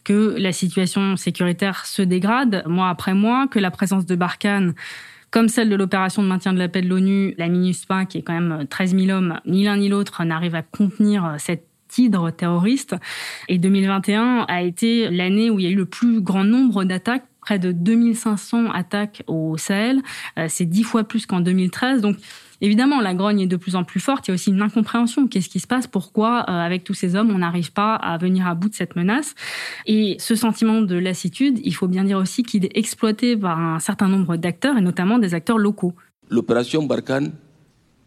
que 0.07 0.35
la 0.37 0.53
situation 0.53 1.17
sécuritaire 1.17 1.85
se 1.85 2.01
dégrade 2.01 2.63
mois 2.65 2.87
après 2.87 3.13
mois, 3.13 3.45
que 3.51 3.59
la 3.59 3.71
présence 3.71 4.05
de 4.05 4.15
Barkhane 4.15 4.73
comme 5.31 5.49
celle 5.49 5.67
de 5.67 5.75
l'opération 5.75 6.23
de 6.23 6.29
maintien 6.29 6.53
de 6.53 6.59
la 6.59 6.69
paix 6.69 6.81
de 6.81 6.87
l'ONU, 6.87 7.35
la 7.37 7.49
MINUSPA, 7.49 8.05
qui 8.05 8.19
est 8.19 8.21
quand 8.21 8.39
même 8.39 8.65
13 8.69 8.95
000 8.95 9.09
hommes, 9.09 9.41
ni 9.45 9.65
l'un 9.65 9.75
ni 9.75 9.89
l'autre 9.89 10.23
n'arrive 10.23 10.55
à 10.55 10.61
contenir 10.61 11.35
cette 11.37 11.67
hydre 11.97 12.31
terroriste. 12.31 12.95
Et 13.49 13.57
2021 13.57 14.45
a 14.47 14.61
été 14.61 15.09
l'année 15.09 15.49
où 15.49 15.59
il 15.59 15.65
y 15.65 15.67
a 15.67 15.71
eu 15.71 15.75
le 15.75 15.85
plus 15.85 16.21
grand 16.21 16.45
nombre 16.45 16.85
d'attaques 16.85 17.25
près 17.41 17.59
de 17.59 17.73
2500 17.73 18.71
attaques 18.71 19.23
au 19.27 19.57
Sahel. 19.57 20.01
Euh, 20.39 20.45
c'est 20.47 20.65
dix 20.65 20.83
fois 20.83 21.03
plus 21.03 21.25
qu'en 21.25 21.41
2013. 21.41 21.99
Donc, 21.99 22.15
Évidemment, 22.59 23.01
la 23.01 23.13
grogne 23.13 23.41
est 23.41 23.47
de 23.47 23.55
plus 23.55 23.75
en 23.75 23.83
plus 23.83 23.99
forte. 23.99 24.27
Il 24.27 24.31
y 24.31 24.33
a 24.33 24.35
aussi 24.35 24.49
une 24.49 24.61
incompréhension. 24.61 25.27
Qu'est-ce 25.27 25.49
qui 25.49 25.59
se 25.59 25.67
passe? 25.67 25.85
Pourquoi, 25.85 26.45
euh, 26.49 26.53
avec 26.53 26.83
tous 26.83 26.95
ces 26.95 27.15
hommes, 27.15 27.29
on 27.29 27.37
n'arrive 27.37 27.71
pas 27.71 27.95
à 27.95 28.17
venir 28.17 28.47
à 28.47 28.55
bout 28.55 28.69
de 28.69 28.73
cette 28.73 28.95
menace? 28.95 29.35
Et 29.89 30.17
ce 30.19 30.35
sentiment 30.35 30.81
de 30.81 30.95
lassitude, 30.95 31.59
il 31.63 31.73
faut 31.73 31.87
bien 31.87 32.03
dire 32.03 32.17
aussi 32.17 32.43
qu'il 32.43 32.65
est 32.65 32.77
exploité 32.77 33.37
par 33.37 33.57
un 33.57 33.79
certain 33.79 34.09
nombre 34.09 34.35
d'acteurs, 34.35 34.77
et 34.77 34.81
notamment 34.81 35.17
des 35.17 35.33
acteurs 35.33 35.57
locaux. 35.57 35.93
L'opération 36.29 36.83
Barkhane 36.83 37.31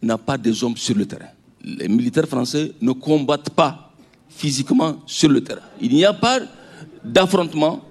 n'a 0.03 0.19
pas 0.19 0.37
des 0.37 0.63
hommes 0.63 0.77
sur 0.77 0.95
le 0.95 1.07
terrain. 1.07 1.31
Les 1.65 1.89
militaires 1.89 2.29
français 2.29 2.73
ne 2.83 2.93
combattent 2.93 3.51
pas 3.51 3.93
physiquement 4.29 5.03
sur 5.07 5.31
le 5.31 5.41
terrain. 5.43 5.63
Il 5.81 5.95
n'y 5.95 6.05
a 6.05 6.13
pas 6.13 6.39
d'affrontement 7.03 7.83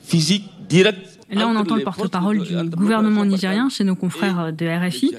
physique 0.00 0.44
direct 0.68 1.16
Là, 1.30 1.48
on 1.48 1.56
entend 1.56 1.76
le 1.76 1.82
porte-parole 1.82 2.42
du 2.42 2.54
gouvernement 2.70 3.24
nigérien 3.24 3.68
chez 3.68 3.84
nos 3.84 3.96
confrères 3.96 4.52
de 4.52 4.66
RFI. 4.66 5.12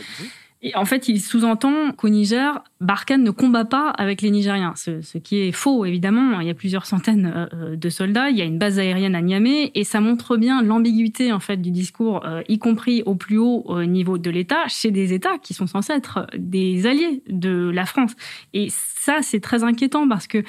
Et 0.63 0.75
en 0.75 0.85
fait, 0.85 1.07
il 1.07 1.21
sous-entend 1.21 1.91
qu'au 1.91 2.09
Niger, 2.09 2.63
Barkhane 2.81 3.23
ne 3.23 3.29
combat 3.29 3.65
pas 3.65 3.89
avec 3.89 4.23
les 4.23 4.31
Nigériens, 4.31 4.73
ce, 4.75 5.17
qui 5.19 5.39
est 5.39 5.51
faux 5.51 5.85
évidemment. 5.85 6.39
Il 6.39 6.47
y 6.47 6.49
a 6.49 6.55
plusieurs 6.55 6.87
centaines 6.87 7.31
euh, 7.35 7.45
euh, 7.53 7.75
de 7.75 7.89
soldats, 7.89 8.29
il 8.31 8.37
y 8.37 8.41
a 8.41 8.45
une 8.45 8.57
base 8.57 8.79
aérienne 8.79 9.13
à 9.13 9.21
Niamey, 9.21 9.71
et 9.75 9.83
ça 9.83 10.01
montre 10.01 10.35
bien 10.35 10.63
l'ambiguïté 10.63 11.31
en 11.31 11.39
fait 11.39 11.57
du 11.57 11.69
discours, 11.69 12.25
euh, 12.25 12.41
y 12.47 12.57
compris 12.57 13.03
au 13.05 13.13
plus 13.13 13.37
haut 13.37 13.83
niveau 13.83 14.17
de 14.17 14.31
l'État, 14.31 14.67
chez 14.67 14.89
des 14.89 15.13
États 15.13 15.37
qui 15.37 15.53
sont 15.53 15.67
censés 15.67 15.93
être 15.93 16.25
des 16.35 16.87
alliés 16.87 17.21
de 17.29 17.69
la 17.69 17.85
France. 17.85 18.13
Et 18.53 18.69
ça, 19.07 19.19
c'est 19.21 19.39
très 19.39 19.63
inquiétant 19.63 20.07
parce 20.07 20.27
que 20.27 20.43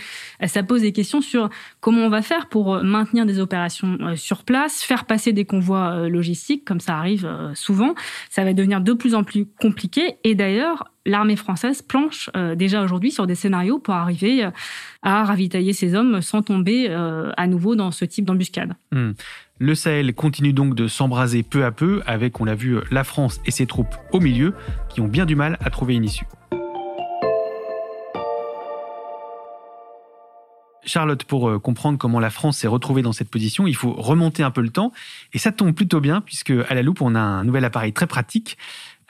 ça 0.47 0.63
pose 0.63 0.83
des 0.83 0.93
questions 0.93 1.21
sur 1.21 1.49
comment 1.81 2.03
on 2.03 2.09
va 2.09 2.23
faire 2.23 2.49
pour 2.49 2.83
maintenir 2.83 3.25
des 3.25 3.39
opérations 3.39 3.99
sur 4.17 4.45
place, 4.45 4.83
faire 4.83 5.05
passer 5.05 5.33
des 5.33 5.45
convois 5.45 6.09
logistiques, 6.09 6.65
comme 6.65 6.81
ça 6.81 6.97
arrive 6.99 7.29
souvent. 7.55 7.95
Ça 8.31 8.45
va 8.45 8.53
devenir 8.53 8.81
de 8.81 8.93
plus 8.93 9.15
en 9.15 9.25
plus 9.25 9.47
compliqué 9.61 10.17
et 10.25 10.35
d'ailleurs, 10.35 10.93
l'armée 11.09 11.37
française 11.37 11.83
planche 11.83 12.31
euh, 12.37 12.55
déjà 12.55 12.83
aujourd'hui 12.83 13.11
sur 13.11 13.27
des 13.27 13.35
scénarios 13.35 13.79
pour 13.79 13.95
arriver 13.95 14.45
euh, 14.45 14.51
à 15.03 15.25
ravitailler 15.25 15.73
ces 15.73 15.95
hommes 15.95 16.21
sans 16.21 16.43
tomber 16.43 16.87
euh, 16.91 17.33
à 17.37 17.47
nouveau 17.47 17.75
dans 17.75 17.91
ce 17.91 18.05
type 18.05 18.25
d'embuscade. 18.25 18.75
Hmm. 18.93 19.13
Le 19.59 19.75
Sahel 19.75 20.15
continue 20.15 20.53
donc 20.53 20.75
de 20.75 20.87
s'embraser 20.87 21.43
peu 21.43 21.65
à 21.65 21.73
peu 21.73 22.03
avec, 22.07 22.41
on 22.41 22.45
l'a 22.45 22.55
vu, 22.55 22.77
la 22.91 23.03
France 23.03 23.41
et 23.45 23.51
ses 23.51 23.67
troupes 23.67 23.97
au 24.13 24.21
milieu 24.21 24.55
qui 24.89 25.01
ont 25.01 25.09
bien 25.09 25.27
du 25.27 25.35
mal 25.35 25.59
à 25.61 25.71
trouver 25.71 25.95
une 25.95 26.05
issue. 26.05 26.27
Charlotte, 30.89 31.23
pour 31.25 31.61
comprendre 31.63 31.99
comment 31.99 32.19
la 32.19 32.31
France 32.31 32.59
s'est 32.59 32.67
retrouvée 32.67 33.03
dans 33.03 33.13
cette 33.13 33.31
position, 33.31 33.67
il 33.67 33.77
faut 33.77 33.93
remonter 33.93 34.43
un 34.43 34.51
peu 34.51 34.63
le 34.63 34.71
temps. 34.71 34.93
Et 35.33 35.39
ça 35.39 35.53
tombe 35.53 35.75
plutôt 35.75 36.01
bien, 36.01 36.21
puisque 36.21 36.53
à 36.69 36.75
la 36.75 36.83
loupe, 36.83 37.03
on 37.03 37.15
a 37.15 37.21
un 37.21 37.45
nouvel 37.45 37.65
appareil 37.65 37.93
très 37.93 38.07
pratique. 38.07 38.57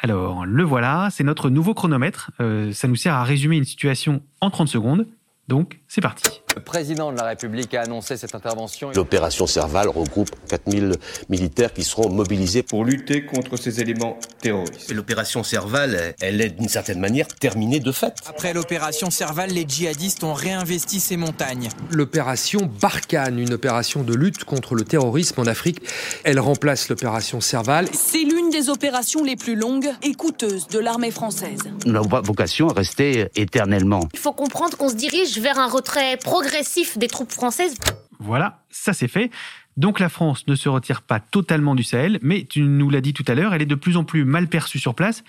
Alors, 0.00 0.47
le 0.47 0.62
voilà, 0.62 1.08
c'est 1.11 1.25
notre 1.25 1.50
nouveau 1.50 1.75
chronomètre. 1.75 2.30
Euh, 2.40 2.73
ça 2.73 2.87
nous 2.87 2.97
sert 2.97 3.14
à 3.14 3.25
résumer 3.25 3.56
une 3.56 3.64
situation 3.64 4.23
en 4.40 4.50
30 4.50 4.68
secondes. 4.68 5.06
Donc, 5.48 5.78
c'est 5.88 6.02
parti. 6.02 6.42
Le 6.54 6.62
président 6.62 7.10
de 7.10 7.16
la 7.16 7.24
République 7.24 7.72
a 7.72 7.82
annoncé 7.82 8.16
cette 8.16 8.34
intervention. 8.34 8.90
L'opération 8.94 9.46
Serval 9.46 9.88
regroupe 9.88 10.30
4000 10.48 10.96
militaires 11.28 11.72
qui 11.72 11.84
seront 11.84 12.10
mobilisés 12.10 12.62
pour 12.62 12.84
lutter 12.84 13.24
contre 13.24 13.56
ces 13.56 13.80
éléments 13.80 14.18
terroristes. 14.40 14.92
L'opération 14.92 15.42
Serval, 15.42 16.14
elle 16.20 16.40
est 16.40 16.50
d'une 16.50 16.68
certaine 16.68 17.00
manière 17.00 17.28
terminée 17.28 17.80
de 17.80 17.92
fait. 17.92 18.12
Après 18.26 18.52
l'opération 18.52 19.10
Serval, 19.10 19.50
les 19.50 19.64
djihadistes 19.66 20.24
ont 20.24 20.34
réinvesti 20.34 21.00
ces 21.00 21.16
montagnes. 21.16 21.68
L'opération 21.92 22.68
Barkhane, 22.80 23.38
une 23.38 23.52
opération 23.54 24.02
de 24.02 24.14
lutte 24.14 24.44
contre 24.44 24.74
le 24.74 24.84
terrorisme 24.84 25.40
en 25.40 25.46
Afrique, 25.46 25.80
elle 26.24 26.40
remplace 26.40 26.88
l'opération 26.88 27.40
Serval. 27.40 27.88
C'est 27.92 28.24
des 28.58 28.70
opérations 28.70 29.22
les 29.22 29.36
plus 29.36 29.54
longues 29.54 29.90
et 30.02 30.14
coûteuses 30.14 30.66
de 30.66 30.78
l'armée 30.78 31.10
française. 31.10 31.60
Nous 31.86 31.92
n'avons 31.92 32.08
pas 32.08 32.20
vocation 32.20 32.68
à 32.68 32.72
rester 32.72 33.28
éternellement. 33.36 34.08
Il 34.12 34.18
faut 34.18 34.32
comprendre 34.32 34.76
qu'on 34.76 34.88
se 34.88 34.96
dirige 34.96 35.38
vers 35.38 35.58
un 35.58 35.68
retrait 35.68 36.16
progressif 36.16 36.38
progressif 36.48 36.98
des 36.98 37.08
troupes 37.08 37.32
françaises. 37.32 37.74
Voilà, 38.20 38.62
ça 38.70 38.92
c'est 38.92 39.08
fait. 39.08 39.30
Donc 39.76 40.00
la 40.00 40.08
France 40.08 40.46
ne 40.46 40.54
se 40.54 40.68
retire 40.68 41.02
pas 41.02 41.20
totalement 41.20 41.74
du 41.74 41.84
Sahel, 41.84 42.18
mais 42.22 42.46
tu 42.48 42.62
nous 42.62 42.90
l'as 42.90 43.00
dit 43.00 43.12
tout 43.12 43.24
à 43.28 43.34
l'heure, 43.34 43.54
elle 43.54 43.62
est 43.62 43.66
de 43.66 43.74
plus 43.74 43.96
en 43.96 44.04
plus 44.04 44.24
mal 44.24 44.48
perçue 44.48 44.78
sur 44.78 44.94
place 44.94 45.24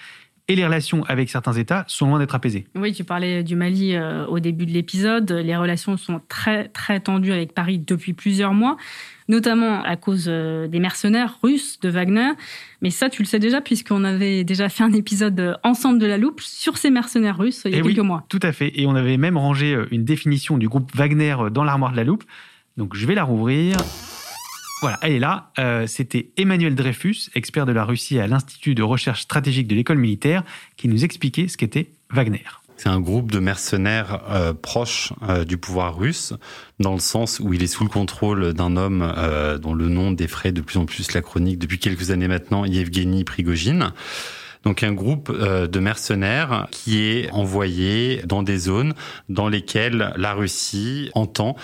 et 0.50 0.56
les 0.56 0.66
relations 0.66 1.04
avec 1.08 1.30
certains 1.30 1.54
États 1.54 1.86
sont 1.88 2.08
loin 2.08 2.18
d'être 2.20 2.34
apaisées. 2.34 2.66
Oui, 2.76 2.92
tu 2.92 3.04
parlais 3.04 3.44
du 3.44 3.56
Mali 3.56 3.96
euh, 3.96 4.26
au 4.26 4.40
début 4.40 4.66
de 4.66 4.72
l'épisode. 4.72 5.32
Les 5.32 5.56
relations 5.56 5.96
sont 5.96 6.20
très 6.28 6.68
très 6.70 7.00
tendues 7.00 7.32
avec 7.32 7.54
Paris 7.54 7.78
depuis 7.78 8.14
plusieurs 8.14 8.56
mois, 8.56 8.76
notamment 9.28 9.84
à 9.84 9.96
cause 9.96 10.26
euh, 10.28 10.68
des 10.68 10.80
mercenaires 10.80 11.38
russes 11.44 11.80
de 11.80 11.90
Wagner. 11.90 12.32
Mais 12.82 12.90
ça, 12.90 13.10
tu 13.10 13.22
le 13.22 13.28
sais 13.28 13.38
déjà, 13.38 13.62
puisqu'on 13.62 14.04
avait 14.04 14.44
déjà 14.44 14.70
fait 14.70 14.84
un 14.84 14.92
épisode 14.92 15.40
euh, 15.40 15.54
ensemble 15.64 16.00
de 16.00 16.08
la 16.08 16.18
loupe 16.18 16.42
sur 16.42 16.80
ces 16.80 16.90
mercenaires 16.90 17.38
russes 17.38 17.62
il 17.66 17.72
y 17.72 17.76
a 17.76 17.78
et 17.78 17.82
quelques 17.84 18.00
oui, 18.00 18.04
mois. 18.04 18.26
Tout 18.28 18.40
à 18.42 18.52
fait. 18.52 18.72
Et 18.74 18.88
on 18.88 18.96
avait 18.96 19.18
même 19.18 19.38
rangé 19.38 19.78
une 19.92 20.04
définition 20.04 20.58
du 20.58 20.68
groupe 20.68 20.94
Wagner 20.96 21.36
dans 21.52 21.64
l'armoire 21.64 21.92
de 21.92 21.98
la 21.98 22.04
loupe. 22.04 22.24
Donc 22.76 22.96
je 22.96 23.06
vais 23.06 23.16
la 23.16 23.24
rouvrir. 23.24 23.78
Voilà, 24.82 24.98
elle 25.02 25.12
est 25.12 25.20
là. 25.20 25.52
Euh, 25.60 25.88
c'était 25.88 26.30
Emmanuel 26.38 26.74
Dreyfus, 26.74 27.30
expert 27.36 27.66
de 27.66 27.74
la 27.74 27.84
Russie 27.84 28.18
à 28.20 28.28
l'Institut 28.28 28.76
de 28.76 28.84
recherche 28.84 29.22
stratégique 29.22 29.68
de 29.68 29.76
l'école 29.76 29.98
militaire, 29.98 30.44
qui 30.78 30.88
nous 30.88 31.04
expliquait 31.04 31.50
ce 31.50 31.58
qu'était 31.58 31.92
Wagner. 32.12 32.46
C'est 32.78 32.88
un 32.88 33.02
groupe 33.02 33.30
de 33.30 33.40
mercenaires 33.40 34.22
euh, 34.30 34.54
proches 34.54 35.12
euh, 35.28 35.44
du 35.44 35.58
pouvoir 35.58 35.98
russe, 35.98 36.34
dans 36.80 36.94
le 36.94 37.00
sens 37.00 37.42
où 37.42 37.54
il 37.54 37.62
est 37.62 37.68
sous 37.68 37.84
le 37.84 37.90
contrôle 37.90 38.54
d'un 38.54 38.78
homme 38.78 39.14
dont 39.62 39.74
le 39.74 39.90
nom 39.90 40.12
défraie 40.12 40.54
de 40.54 40.62
plus 40.62 40.78
en 40.78 40.86
plus 40.86 41.12
la 41.12 41.22
chronique 41.22 41.60
depuis 41.60 41.78
quelques 41.78 42.12
années 42.12 42.30
maintenant, 42.30 42.64
Yevgeny 42.64 43.26
Prigogine. 43.26 43.92
Donc 44.64 44.84
un 44.84 44.92
groupe 44.92 45.32
de 45.32 45.80
mercenaires 45.80 46.68
qui 46.72 47.02
est 47.02 47.32
envoyé 47.32 48.22
dans 48.26 48.44
des 48.44 48.58
zones 48.58 48.94
dans 49.30 49.48
lesquelles 49.48 50.14
la 50.18 50.34
Russie 50.34 51.10
entend 51.14 51.56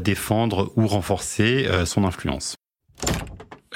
défendre 0.00 0.72
ou 0.76 0.86
renforcer 0.86 1.66
son 1.86 2.04
influence. 2.04 2.54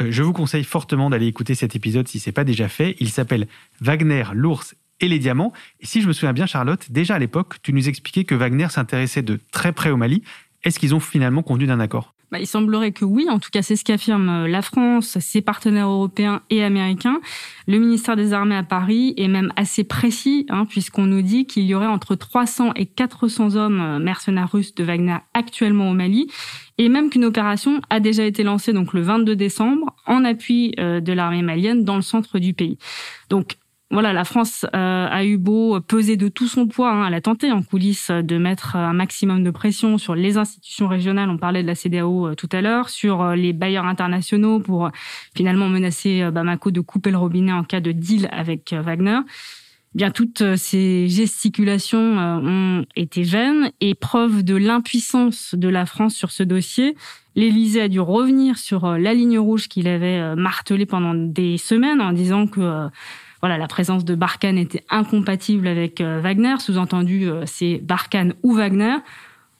Euh, 0.00 0.08
je 0.10 0.22
vous 0.22 0.32
conseille 0.32 0.64
fortement 0.64 1.10
d'aller 1.10 1.26
écouter 1.26 1.54
cet 1.54 1.76
épisode 1.76 2.08
si 2.08 2.20
ce 2.20 2.28
n'est 2.28 2.32
pas 2.32 2.44
déjà 2.44 2.68
fait. 2.68 2.96
Il 3.00 3.10
s'appelle 3.10 3.48
Wagner, 3.80 4.24
l'ours 4.32 4.74
et 5.00 5.08
les 5.08 5.18
diamants. 5.18 5.52
Et 5.80 5.86
si 5.86 6.02
je 6.02 6.08
me 6.08 6.12
souviens 6.12 6.32
bien, 6.32 6.46
Charlotte, 6.46 6.90
déjà 6.90 7.14
à 7.14 7.18
l'époque, 7.18 7.56
tu 7.62 7.72
nous 7.72 7.88
expliquais 7.88 8.24
que 8.24 8.34
Wagner 8.34 8.68
s'intéressait 8.68 9.22
de 9.22 9.38
très 9.52 9.72
près 9.72 9.90
au 9.90 9.96
Mali. 9.96 10.22
Est-ce 10.64 10.78
qu'ils 10.78 10.94
ont 10.94 11.00
finalement 11.00 11.42
convenu 11.42 11.66
d'un 11.66 11.80
accord? 11.80 12.14
Bah, 12.30 12.38
il 12.38 12.46
semblerait 12.46 12.92
que 12.92 13.04
oui, 13.04 13.26
en 13.30 13.38
tout 13.38 13.50
cas 13.50 13.62
c'est 13.62 13.76
ce 13.76 13.84
qu'affirment 13.84 14.44
euh, 14.44 14.48
la 14.48 14.62
France, 14.62 15.18
ses 15.18 15.40
partenaires 15.40 15.88
européens 15.88 16.42
et 16.50 16.62
américains. 16.62 17.20
Le 17.66 17.78
ministère 17.78 18.16
des 18.16 18.32
Armées 18.32 18.56
à 18.56 18.62
Paris 18.62 19.14
est 19.16 19.28
même 19.28 19.52
assez 19.56 19.84
précis, 19.84 20.46
hein, 20.50 20.66
puisqu'on 20.66 21.06
nous 21.06 21.22
dit 21.22 21.46
qu'il 21.46 21.64
y 21.64 21.74
aurait 21.74 21.86
entre 21.86 22.14
300 22.14 22.72
et 22.76 22.86
400 22.86 23.56
hommes 23.56 23.80
euh, 23.80 23.98
mercenaires 23.98 24.50
russes 24.52 24.74
de 24.74 24.84
Wagner 24.84 25.16
actuellement 25.32 25.90
au 25.90 25.94
Mali, 25.94 26.30
et 26.76 26.88
même 26.88 27.10
qu'une 27.10 27.24
opération 27.24 27.80
a 27.88 27.98
déjà 28.00 28.24
été 28.24 28.42
lancée 28.42 28.72
donc 28.72 28.92
le 28.92 29.00
22 29.00 29.34
décembre 29.34 29.96
en 30.06 30.24
appui 30.24 30.74
euh, 30.78 31.00
de 31.00 31.12
l'armée 31.12 31.42
malienne 31.42 31.84
dans 31.84 31.96
le 31.96 32.02
centre 32.02 32.38
du 32.38 32.52
pays. 32.52 32.78
Donc 33.30 33.56
voilà, 33.90 34.12
la 34.12 34.24
France 34.24 34.66
euh, 34.74 35.06
a 35.10 35.24
eu 35.24 35.38
beau 35.38 35.80
peser 35.80 36.18
de 36.18 36.28
tout 36.28 36.46
son 36.46 36.66
poids, 36.66 36.92
hein, 36.92 37.06
elle 37.08 37.14
a 37.14 37.22
tenté 37.22 37.50
en 37.50 37.62
coulisses 37.62 38.10
de 38.10 38.36
mettre 38.36 38.76
un 38.76 38.92
maximum 38.92 39.42
de 39.42 39.50
pression 39.50 39.96
sur 39.96 40.14
les 40.14 40.36
institutions 40.36 40.88
régionales, 40.88 41.30
on 41.30 41.38
parlait 41.38 41.62
de 41.62 41.66
la 41.66 41.74
CDAO 41.74 42.28
euh, 42.28 42.34
tout 42.34 42.50
à 42.52 42.60
l'heure, 42.60 42.90
sur 42.90 43.22
euh, 43.22 43.34
les 43.34 43.54
bailleurs 43.54 43.86
internationaux 43.86 44.60
pour 44.60 44.90
finalement 45.34 45.70
menacer 45.70 46.30
Bamako 46.30 46.70
de 46.70 46.82
couper 46.82 47.10
le 47.10 47.16
robinet 47.16 47.52
en 47.52 47.64
cas 47.64 47.80
de 47.80 47.92
deal 47.92 48.28
avec 48.30 48.74
Wagner. 48.74 49.20
Bien, 49.94 50.10
toutes 50.10 50.56
ces 50.56 51.08
gesticulations 51.08 52.18
ont 52.18 52.84
été 52.94 53.22
vaines 53.22 53.72
et 53.80 53.94
preuve 53.94 54.42
de 54.42 54.54
l'impuissance 54.54 55.54
de 55.56 55.68
la 55.68 55.86
France 55.86 56.14
sur 56.14 56.30
ce 56.30 56.42
dossier. 56.42 56.94
L'Élysée 57.36 57.80
a 57.80 57.88
dû 57.88 57.98
revenir 57.98 58.58
sur 58.58 58.86
la 58.98 59.14
ligne 59.14 59.38
rouge 59.38 59.68
qu'il 59.68 59.88
avait 59.88 60.36
martelée 60.36 60.84
pendant 60.84 61.14
des 61.14 61.56
semaines 61.56 62.02
en 62.02 62.12
disant 62.12 62.46
que 62.46 62.90
voilà, 63.40 63.56
la 63.56 63.68
présence 63.68 64.04
de 64.04 64.14
Barkhane 64.14 64.58
était 64.58 64.84
incompatible 64.90 65.68
avec 65.68 66.00
euh, 66.00 66.20
Wagner. 66.20 66.56
Sous-entendu, 66.58 67.28
euh, 67.28 67.44
c'est 67.46 67.80
Barkhane 67.82 68.34
ou 68.42 68.54
Wagner. 68.54 68.96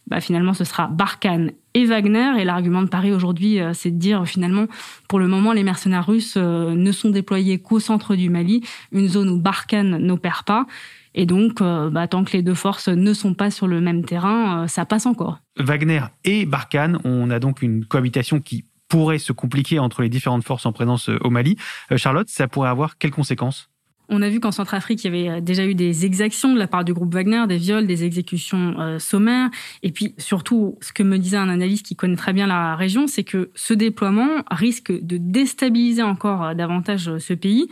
Bah, 0.08 0.20
finalement, 0.20 0.54
ce 0.54 0.64
sera 0.64 0.88
Barkhane 0.88 1.52
et 1.74 1.84
Wagner. 1.84 2.40
Et 2.40 2.44
l'argument 2.44 2.82
de 2.82 2.88
Paris 2.88 3.12
aujourd'hui, 3.12 3.60
euh, 3.60 3.72
c'est 3.74 3.90
de 3.90 3.98
dire 3.98 4.26
finalement, 4.26 4.66
pour 5.08 5.20
le 5.20 5.28
moment, 5.28 5.52
les 5.52 5.62
mercenaires 5.62 6.06
russes 6.06 6.36
ne 6.36 6.92
sont 6.92 7.10
déployés 7.10 7.58
qu'au 7.58 7.78
centre 7.78 8.16
du 8.16 8.30
Mali, 8.30 8.64
une 8.90 9.08
zone 9.08 9.28
où 9.28 9.38
Barkhane 9.38 9.98
n'opère 9.98 10.44
pas. 10.44 10.66
Et 11.14 11.26
donc, 11.26 11.60
bah, 11.60 12.06
tant 12.06 12.22
que 12.22 12.32
les 12.32 12.42
deux 12.42 12.54
forces 12.54 12.88
ne 12.88 13.12
sont 13.12 13.34
pas 13.34 13.50
sur 13.50 13.66
le 13.66 13.80
même 13.80 14.04
terrain, 14.04 14.68
ça 14.68 14.84
passe 14.84 15.04
encore. 15.04 15.38
Wagner 15.58 16.02
et 16.24 16.46
Barkhane, 16.46 16.98
on 17.04 17.30
a 17.30 17.40
donc 17.40 17.60
une 17.62 17.84
cohabitation 17.84 18.40
qui 18.40 18.64
pourrait 18.88 19.18
se 19.18 19.32
compliquer 19.32 19.78
entre 19.78 20.02
les 20.02 20.08
différentes 20.08 20.44
forces 20.44 20.64
en 20.66 20.72
présence 20.72 21.08
au 21.08 21.30
Mali. 21.30 21.56
Charlotte, 21.96 22.28
ça 22.28 22.46
pourrait 22.46 22.68
avoir 22.68 22.98
quelles 22.98 23.10
conséquences? 23.10 23.67
On 24.08 24.22
a 24.22 24.28
vu 24.28 24.40
qu'en 24.40 24.52
Centrafrique, 24.52 25.04
il 25.04 25.14
y 25.14 25.16
avait 25.16 25.38
euh, 25.38 25.40
déjà 25.40 25.66
eu 25.66 25.74
des 25.74 26.06
exactions 26.06 26.54
de 26.54 26.58
la 26.58 26.66
part 26.66 26.84
du 26.84 26.94
groupe 26.94 27.12
Wagner, 27.12 27.44
des 27.46 27.56
viols, 27.56 27.86
des 27.86 28.04
exécutions 28.04 28.74
euh, 28.78 28.98
sommaires. 28.98 29.50
Et 29.82 29.92
puis 29.92 30.14
surtout, 30.18 30.76
ce 30.80 30.92
que 30.92 31.02
me 31.02 31.18
disait 31.18 31.36
un 31.36 31.48
analyste 31.48 31.84
qui 31.84 31.94
connaît 31.94 32.16
très 32.16 32.32
bien 32.32 32.46
la 32.46 32.74
région, 32.74 33.06
c'est 33.06 33.24
que 33.24 33.50
ce 33.54 33.74
déploiement 33.74 34.28
risque 34.50 34.92
de 34.92 35.18
déstabiliser 35.18 36.02
encore 36.02 36.44
euh, 36.44 36.54
davantage 36.54 37.18
ce 37.18 37.34
pays. 37.34 37.68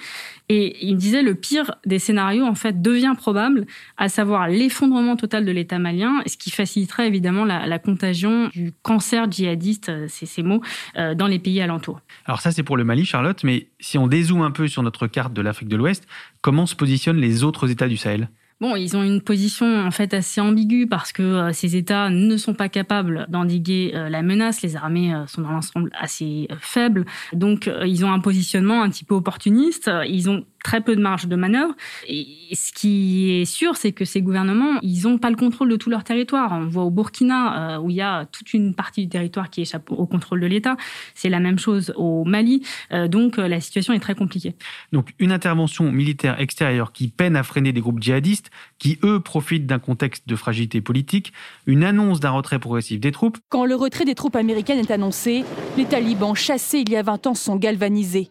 Et 0.48 0.86
il 0.86 0.94
me 0.94 1.00
disait 1.00 1.22
le 1.22 1.34
pire 1.34 1.74
des 1.86 1.98
scénarios, 1.98 2.44
en 2.44 2.54
fait, 2.54 2.80
devient 2.80 3.14
probable, 3.16 3.66
à 3.96 4.08
savoir 4.08 4.48
l'effondrement 4.48 5.16
total 5.16 5.44
de 5.44 5.50
l'État 5.50 5.78
malien, 5.78 6.22
ce 6.26 6.36
qui 6.36 6.50
faciliterait 6.50 7.08
évidemment 7.08 7.44
la, 7.44 7.78
contagion 7.78 8.48
du 8.48 8.72
cancer 8.82 9.30
djihadiste, 9.30 9.90
c'est 10.08 10.24
ces 10.24 10.42
mots, 10.42 10.62
dans 10.94 11.26
les 11.26 11.38
pays 11.38 11.60
alentours. 11.60 12.00
Alors 12.26 12.40
ça, 12.40 12.52
c'est 12.52 12.62
pour 12.62 12.76
le 12.76 12.84
Mali, 12.84 13.04
Charlotte, 13.04 13.42
mais 13.42 13.68
si 13.80 13.98
on 13.98 14.06
dézoome 14.06 14.42
un 14.42 14.52
peu 14.52 14.68
sur 14.68 14.82
notre 14.84 15.08
carte 15.08 15.32
de 15.32 15.42
l'Afrique 15.42 15.68
de 15.68 15.76
l'Ouest, 15.76 16.06
comment 16.40 16.66
se 16.66 16.76
positionnent 16.76 17.20
les 17.20 17.44
autres 17.44 17.70
États 17.70 17.88
du 17.88 17.96
Sahel? 17.96 18.28
Bon, 18.58 18.74
ils 18.74 18.96
ont 18.96 19.02
une 19.02 19.20
position 19.20 19.66
en 19.66 19.90
fait 19.90 20.14
assez 20.14 20.40
ambiguë 20.40 20.86
parce 20.86 21.12
que 21.12 21.22
euh, 21.22 21.52
ces 21.52 21.76
États 21.76 22.08
ne 22.08 22.38
sont 22.38 22.54
pas 22.54 22.70
capables 22.70 23.26
d'endiguer 23.28 23.92
euh, 23.94 24.08
la 24.08 24.22
menace. 24.22 24.62
Les 24.62 24.76
armées 24.76 25.14
euh, 25.14 25.26
sont 25.26 25.42
dans 25.42 25.50
l'ensemble 25.50 25.90
assez 25.92 26.48
faibles, 26.58 27.04
donc 27.34 27.70
ils 27.84 28.04
ont 28.06 28.12
un 28.12 28.20
positionnement 28.20 28.82
un 28.82 28.88
petit 28.88 29.04
peu 29.04 29.14
opportuniste. 29.14 29.90
Ils 30.08 30.30
ont 30.30 30.46
très 30.66 30.80
peu 30.80 30.96
de 30.96 31.00
marge 31.00 31.28
de 31.28 31.36
manœuvre. 31.36 31.74
Et 32.08 32.26
ce 32.52 32.72
qui 32.72 33.40
est 33.40 33.44
sûr, 33.44 33.76
c'est 33.76 33.92
que 33.92 34.04
ces 34.04 34.20
gouvernements, 34.20 34.80
ils 34.82 35.04
n'ont 35.04 35.16
pas 35.16 35.30
le 35.30 35.36
contrôle 35.36 35.68
de 35.68 35.76
tout 35.76 35.90
leur 35.90 36.02
territoire. 36.02 36.50
On 36.52 36.66
voit 36.66 36.82
au 36.82 36.90
Burkina, 36.90 37.80
où 37.80 37.88
il 37.88 37.96
y 37.96 38.00
a 38.00 38.26
toute 38.26 38.52
une 38.52 38.74
partie 38.74 39.02
du 39.02 39.08
territoire 39.08 39.48
qui 39.48 39.60
échappe 39.60 39.92
au 39.92 40.06
contrôle 40.06 40.40
de 40.40 40.46
l'État. 40.46 40.76
C'est 41.14 41.28
la 41.28 41.38
même 41.38 41.60
chose 41.60 41.92
au 41.94 42.24
Mali. 42.24 42.66
donc 43.08 43.36
la 43.36 43.60
situation 43.60 43.92
est 43.92 44.00
très 44.00 44.16
compliquée. 44.16 44.56
Donc 44.90 45.14
une 45.20 45.30
intervention 45.30 45.92
militaire 45.92 46.40
extérieure 46.40 46.90
qui 46.90 47.08
peine 47.08 47.36
à 47.36 47.44
freiner 47.44 47.72
des 47.72 47.80
groupes 47.80 48.02
djihadistes 48.02 48.50
qui, 48.78 48.98
eux, 49.04 49.20
profitent 49.20 49.66
d'un 49.66 49.78
contexte 49.78 50.26
de 50.26 50.34
fragilité 50.34 50.80
politique, 50.80 51.32
une 51.66 51.84
annonce 51.84 52.18
d'un 52.18 52.30
retrait 52.30 52.58
progressif 52.58 52.98
des 52.98 53.12
troupes. 53.12 53.38
Quand 53.50 53.66
le 53.66 53.76
retrait 53.76 54.04
des 54.04 54.16
troupes 54.16 54.34
américaines 54.34 54.80
est 54.80 54.90
annoncé, 54.90 55.44
les 55.76 55.84
talibans 55.84 56.34
chassés 56.34 56.80
il 56.80 56.90
y 56.90 56.96
a 56.96 57.02
20 57.02 57.28
ans 57.28 57.34
sont 57.34 57.54
galvanisés 57.54 58.30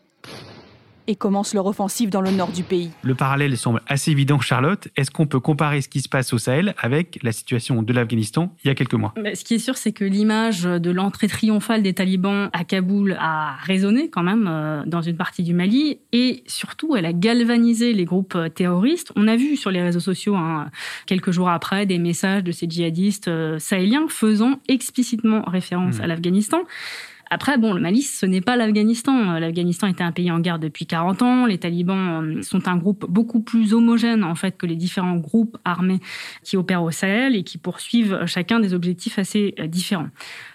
et 1.08 1.16
commencent 1.16 1.54
leur 1.54 1.66
offensive 1.66 2.10
dans 2.10 2.22
le 2.22 2.32
nord 2.32 2.52
du 2.52 2.64
pays. 2.64 2.92
Le 3.04 3.16
parallèle 3.16 3.58
semble 3.58 3.82
assez 3.88 4.12
évident, 4.12 4.40
Charlotte. 4.40 4.88
Est-ce 4.96 5.12
qu'on 5.12 5.28
peut 5.28 5.40
comparer 5.40 5.82
ce 5.82 5.90
qui 5.90 6.02
se 6.02 6.10
passe 6.10 6.34
au 6.34 6.38
Sahel 6.38 6.76
avec 6.78 7.20
la 7.24 7.32
situation 7.32 7.82
de 7.82 7.94
l'Afghanistan 7.94 8.54
il 8.64 8.68
y 8.68 8.72
a 8.72 8.76
quelques 8.76 8.94
mois? 8.94 9.14
Ce 9.34 9.44
qui 9.44 9.56
est 9.56 9.60
sûr, 9.60 9.78
c'est 9.78 9.92
que 9.92 10.06
l'image 10.06 10.64
de 10.64 10.92
l'entrée 10.92 11.28
triomphale 11.28 11.84
des 11.84 11.94
talibans 11.94 12.50
à 12.54 12.64
Kaboul 12.64 13.18
a 13.20 13.56
résonné 13.62 14.10
quand 14.10 14.24
même 14.24 14.48
euh, 14.48 14.84
dans 14.86 15.02
une 15.02 15.18
partie 15.18 15.44
du 15.44 15.54
Mali 15.54 16.00
et 16.12 16.44
surtout, 16.48 16.96
elle 16.96 17.06
a 17.06 17.14
galvanisé 17.14 17.94
les 17.94 18.06
groupes 18.06 18.38
terroristes. 18.54 19.12
On 19.16 19.28
a 19.28 19.36
vu 19.36 19.56
sur 19.58 19.72
les 19.72 19.82
réseaux 19.82 20.00
sociaux, 20.00 20.36
hein, 20.36 20.70
quelques 21.06 21.32
jours 21.32 21.50
après, 21.50 21.86
des 21.86 21.98
messages 21.98 22.44
de 22.44 22.52
ces 22.52 22.68
djihadistes 22.70 23.28
euh, 23.28 23.60
sahéliens 23.60 24.06
faisant 24.08 24.60
explicitement 24.68 25.42
référence 25.44 26.00
mmh. 26.00 26.02
à 26.02 26.08
l'Afghanistan. 26.08 26.60
Après, 27.30 27.58
bon, 27.58 27.74
le 27.74 27.82
Mali, 27.82 28.02
ce 28.02 28.26
n'est 28.26 28.42
pas 28.42 28.56
l'Afghanistan. 28.56 29.40
L'Afghanistan 29.40 29.88
était 29.88 30.04
un 30.04 30.12
pays 30.12 30.32
en 30.32 30.40
guerre 30.40 30.60
depuis 30.60 30.86
40 30.86 31.22
ans. 31.22 31.46
Les 31.46 31.58
talibans 31.58 32.38
euh, 32.38 32.42
sont 32.42 32.68
un 32.68 32.78
groupe 32.78 33.06
beaucoup 33.10 33.42
plus 33.42 33.74
homogène, 33.74 34.24
en 34.24 34.36
fait, 34.36 34.58
que 34.58 34.66
les 34.66 34.76
différents 34.76 35.16
groupes 35.16 35.58
armés 35.66 36.00
qui 36.44 36.58
opèrent 36.58 36.84
au 36.84 36.92
Sahel 36.92 37.36
et 37.36 37.44
qui 37.44 37.58
poursuivent 37.58 38.26
chacun 38.26 38.60
des 38.60 38.74
objectifs 38.74 39.18
assez 39.20 39.56
euh, 39.60 39.68
différents. 39.68 40.10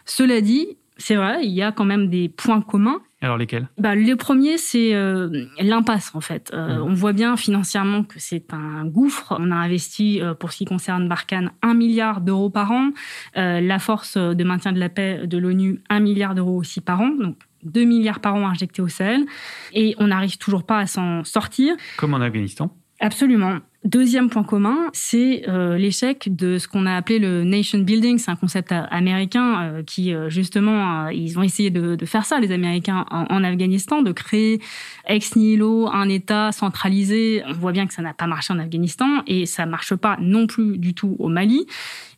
Cela 0.05 0.41
dit, 0.41 0.77
c'est 0.97 1.17
vrai, 1.17 1.45
il 1.45 1.53
y 1.53 1.63
a 1.63 1.73
quand 1.73 1.85
même 1.85 2.09
des 2.09 2.29
points 2.29 2.61
communs 2.61 3.01
alors 3.23 3.37
lesquels? 3.37 3.69
Bah, 3.77 3.95
Le 3.95 4.15
premier, 4.15 4.57
c'est 4.57 4.95
euh, 4.95 5.47
l'impasse 5.59 6.13
en 6.15 6.21
fait. 6.21 6.51
Euh, 6.55 6.79
mmh. 6.79 6.83
On 6.83 6.95
voit 6.95 7.13
bien 7.13 7.37
financièrement 7.37 8.03
que 8.03 8.19
c'est 8.19 8.53
un 8.55 8.87
gouffre. 8.87 9.37
On 9.39 9.51
a 9.51 9.57
investi, 9.57 10.23
euh, 10.23 10.35
pour 10.35 10.53
ce 10.53 10.59
qui 10.59 10.65
concerne 10.65 11.09
Barkhane, 11.09 11.51
un 11.63 11.75
milliard 11.75 12.23
d'euros 12.23 12.51
par 12.51 12.73
an. 12.73 12.91
la 13.35 13.79
force 13.79 14.17
de 14.17 14.45
maintien 14.45 14.73
de 14.73 14.79
la 14.79 14.89
paix 14.89 15.27
de 15.27 15.39
l'ONU, 15.39 15.81
un 15.91 16.01
milliard 16.01 16.35
d'euros 16.35 16.57
aussi 16.57 16.81
par 16.81 17.01
an. 17.01 17.11
Donc 17.11 17.37
2 17.65 17.85
milliards 17.85 18.21
par 18.21 18.35
an 18.35 18.49
injectés 18.49 18.81
au 18.81 18.89
Sahel. 18.89 19.27
Et 19.73 19.95
on 19.99 20.07
n'arrive 20.07 20.39
toujours 20.39 20.65
pas 20.65 20.79
à 20.79 20.87
s'en 20.87 21.25
sortir. 21.25 21.75
Comme 21.99 22.15
en 22.15 22.21
Afghanistan 22.21 22.75
Absolument. 23.01 23.61
Deuxième 23.85 24.29
point 24.29 24.43
commun, 24.43 24.91
c'est 24.93 25.49
euh, 25.49 25.79
l'échec 25.79 26.37
de 26.37 26.59
ce 26.59 26.69
qu'on 26.69 26.85
a 26.85 26.95
appelé 26.95 27.19
le 27.19 27.45
nation 27.45 27.79
building. 27.79 28.19
C'est 28.19 28.31
un 28.31 28.37
concept 28.37 28.73
américain 28.73 29.63
euh, 29.63 29.83
qui, 29.83 30.13
euh, 30.13 30.29
justement, 30.29 31.09
ils 31.09 31.39
ont 31.39 31.43
essayé 31.43 31.71
de, 31.71 31.95
de, 31.95 32.05
faire 32.05 32.27
ça, 32.27 32.41
les 32.41 32.53
Américains, 32.53 33.07
en, 33.11 33.25
en, 33.31 33.43
Afghanistan, 33.43 34.03
de 34.03 34.13
créer 34.13 34.61
ex 35.07 35.35
nihilo 35.35 35.89
un 35.91 36.11
État 36.11 36.53
centralisé. 36.53 37.43
On 37.49 37.55
voit 37.55 37.73
bien 37.73 37.87
que 37.87 37.95
ça 37.95 38.03
n'a 38.03 38.13
pas 38.13 38.27
marché 38.27 38.53
en 38.53 38.59
Afghanistan 38.59 39.23
et 39.27 39.47
ça 39.47 39.65
marche 39.65 39.95
pas 39.95 40.19
non 40.21 40.47
plus 40.47 40.77
du 40.77 40.93
tout 40.93 41.17
au 41.19 41.29
Mali. 41.29 41.67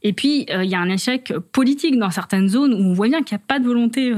Et 0.03 0.13
puis, 0.13 0.47
il 0.49 0.69
y 0.69 0.75
a 0.75 0.81
un 0.81 0.89
échec 0.89 1.33
politique 1.53 1.99
dans 1.99 2.11
certaines 2.11 2.49
zones 2.49 2.75
où 2.75 2.91
on 2.91 2.93
voit 2.93 3.09
bien 3.09 3.23
qu'il 3.23 3.37
n'y 3.37 3.43
a 3.43 3.47
pas 3.47 3.59
de 3.59 3.67
volonté 3.67 4.13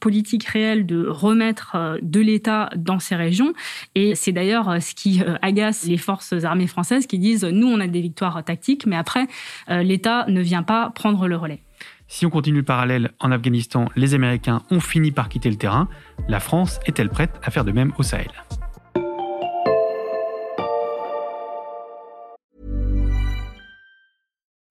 politique 0.00 0.44
réelle 0.44 0.86
de 0.86 1.06
remettre 1.06 1.98
de 2.02 2.20
l'État 2.20 2.70
dans 2.76 2.98
ces 2.98 3.16
régions. 3.16 3.52
Et 3.94 4.14
c'est 4.14 4.32
d'ailleurs 4.32 4.82
ce 4.82 4.94
qui 4.94 5.22
agace 5.42 5.86
les 5.86 5.98
forces 5.98 6.32
armées 6.44 6.66
françaises 6.66 7.06
qui 7.06 7.18
disent 7.18 7.44
nous 7.44 7.66
on 7.66 7.80
a 7.80 7.86
des 7.86 8.00
victoires 8.00 8.42
tactiques, 8.44 8.86
mais 8.86 8.96
après 8.96 9.26
euh, 9.70 9.82
l'État 9.82 10.26
ne 10.28 10.40
vient 10.40 10.62
pas 10.62 10.90
prendre 10.90 11.26
le 11.26 11.36
relais. 11.36 11.60
Si 12.06 12.26
on 12.26 12.30
continue 12.30 12.58
le 12.58 12.64
parallèle, 12.64 13.12
en 13.18 13.32
Afghanistan, 13.32 13.88
les 13.96 14.14
Américains 14.14 14.62
ont 14.70 14.80
fini 14.80 15.10
par 15.10 15.28
quitter 15.28 15.50
le 15.50 15.56
terrain. 15.56 15.88
La 16.28 16.38
France 16.38 16.78
est-elle 16.86 17.08
prête 17.08 17.32
à 17.42 17.50
faire 17.50 17.64
de 17.64 17.72
même 17.72 17.92
au 17.98 18.02
Sahel? 18.02 18.30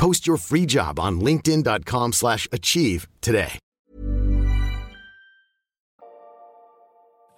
Post 0.00 0.26
your 0.26 0.38
free 0.38 0.66
job 0.66 0.98
on 0.98 1.22
linkedin.com/achieve 1.22 3.06
today. 3.20 3.58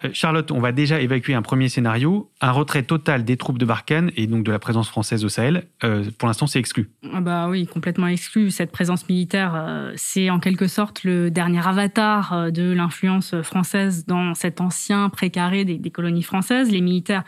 Euh, 0.05 0.11
Charlotte, 0.13 0.53
on 0.53 0.61
va 0.61 0.71
déjà 0.71 1.01
évacuer 1.01 1.35
un 1.35 1.43
premier 1.43 1.69
scénario, 1.69 2.31
un 2.41 2.53
retrait 2.53 2.85
total 2.85 3.25
des 3.25 3.37
troupes 3.37 3.59
de 3.59 3.65
Barkhane 3.65 4.13
et 4.15 4.29
donc 4.29 4.45
de 4.45 4.53
la 4.53 4.61
présence 4.61 4.89
française 4.89 5.25
au 5.25 5.29
Sahel. 5.29 5.67
Euh, 5.83 6.05
pour 6.19 6.29
l'instant, 6.29 6.47
c'est 6.47 6.61
exclu. 6.61 6.93
Ah 7.13 7.21
bah 7.21 7.49
oui, 7.49 7.67
complètement 7.67 8.07
exclu. 8.07 8.53
Cette 8.53 8.71
présence 8.71 9.09
militaire, 9.09 9.55
euh, 9.57 9.93
c'est 9.97 10.31
en 10.31 10.39
quelque 10.39 10.69
sorte 10.69 11.03
le 11.03 11.33
dernier 11.33 11.67
avatar 11.67 12.53
de 12.53 12.73
l'influence 12.73 13.35
française 13.43 14.07
dans 14.07 14.35
cet 14.35 14.61
ancien 14.61 15.09
précaré 15.09 15.65
des, 15.65 15.79
des 15.79 15.91
colonies 15.91 16.23
françaises. 16.23 16.71
Les 16.71 16.81
militaires 16.81 17.25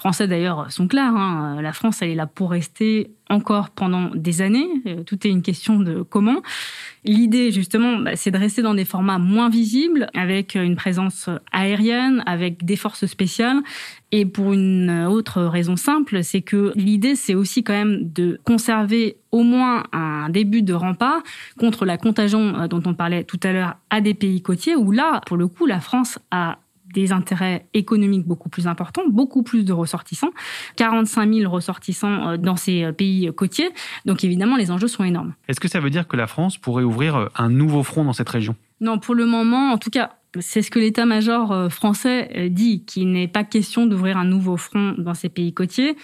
français 0.00 0.26
d'ailleurs 0.26 0.72
sont 0.72 0.88
clairs. 0.88 1.14
Hein. 1.14 1.60
La 1.60 1.74
France, 1.74 2.00
elle 2.00 2.08
est 2.08 2.14
là 2.14 2.26
pour 2.26 2.52
rester 2.52 3.10
encore 3.28 3.68
pendant 3.68 4.10
des 4.14 4.40
années. 4.40 4.66
Euh, 4.86 5.02
tout 5.04 5.26
est 5.26 5.30
une 5.30 5.42
question 5.42 5.78
de 5.78 6.00
comment. 6.00 6.40
L'idée, 7.04 7.52
justement, 7.52 7.98
bah, 7.98 8.16
c'est 8.16 8.30
de 8.30 8.38
rester 8.38 8.62
dans 8.62 8.72
des 8.72 8.86
formats 8.86 9.18
moins 9.18 9.50
visibles, 9.50 10.08
avec 10.14 10.54
une 10.54 10.74
présence 10.74 11.28
aérienne, 11.52 12.22
avec 12.24 12.64
des 12.64 12.76
forces 12.76 13.04
spéciales. 13.04 13.58
Et 14.10 14.24
pour 14.24 14.54
une 14.54 15.04
autre 15.06 15.42
raison 15.42 15.76
simple, 15.76 16.24
c'est 16.24 16.40
que 16.40 16.72
l'idée, 16.76 17.14
c'est 17.14 17.34
aussi 17.34 17.62
quand 17.62 17.74
même 17.74 18.10
de 18.10 18.40
conserver 18.44 19.18
au 19.32 19.42
moins 19.42 19.82
un 19.92 20.30
début 20.30 20.62
de 20.62 20.72
rempart 20.72 21.22
contre 21.58 21.84
la 21.84 21.98
contagion 21.98 22.58
euh, 22.58 22.68
dont 22.68 22.82
on 22.86 22.94
parlait 22.94 23.24
tout 23.24 23.40
à 23.42 23.52
l'heure 23.52 23.76
à 23.90 24.00
des 24.00 24.14
pays 24.14 24.40
côtiers, 24.40 24.76
où 24.76 24.92
là, 24.92 25.20
pour 25.26 25.36
le 25.36 25.46
coup, 25.46 25.66
la 25.66 25.80
France 25.80 26.18
a 26.30 26.56
des 26.92 27.12
intérêts 27.12 27.66
économiques 27.74 28.26
beaucoup 28.26 28.48
plus 28.48 28.66
importants, 28.66 29.02
beaucoup 29.08 29.42
plus 29.42 29.64
de 29.64 29.72
ressortissants, 29.72 30.30
45 30.76 31.32
000 31.32 31.50
ressortissants 31.50 32.30
euh, 32.30 32.36
dans 32.36 32.56
ces 32.56 32.84
euh, 32.84 32.92
pays 32.92 33.30
côtiers. 33.34 33.70
Donc 34.04 34.24
évidemment, 34.24 34.56
les 34.56 34.70
enjeux 34.70 34.88
sont 34.88 35.04
énormes. 35.04 35.34
Est-ce 35.48 35.60
que 35.60 35.68
ça 35.68 35.80
veut 35.80 35.90
dire 35.90 36.08
que 36.08 36.16
la 36.16 36.26
France 36.26 36.58
pourrait 36.58 36.84
ouvrir 36.84 37.16
euh, 37.16 37.26
un 37.36 37.48
nouveau 37.48 37.82
front 37.82 38.04
dans 38.04 38.12
cette 38.12 38.28
région? 38.28 38.56
Non, 38.80 38.98
pour 38.98 39.14
le 39.14 39.26
moment, 39.26 39.72
en 39.72 39.78
tout 39.78 39.90
cas, 39.90 40.12
c'est 40.38 40.62
ce 40.62 40.70
que 40.70 40.78
l'état-major 40.78 41.70
français 41.70 42.48
dit, 42.50 42.84
qu'il 42.84 43.10
n'est 43.10 43.28
pas 43.28 43.42
question 43.42 43.86
d'ouvrir 43.86 44.16
un 44.16 44.24
nouveau 44.24 44.56
front 44.56 44.94
dans 44.96 45.12
ces 45.12 45.28
pays 45.28 45.52
côtiers 45.52 45.96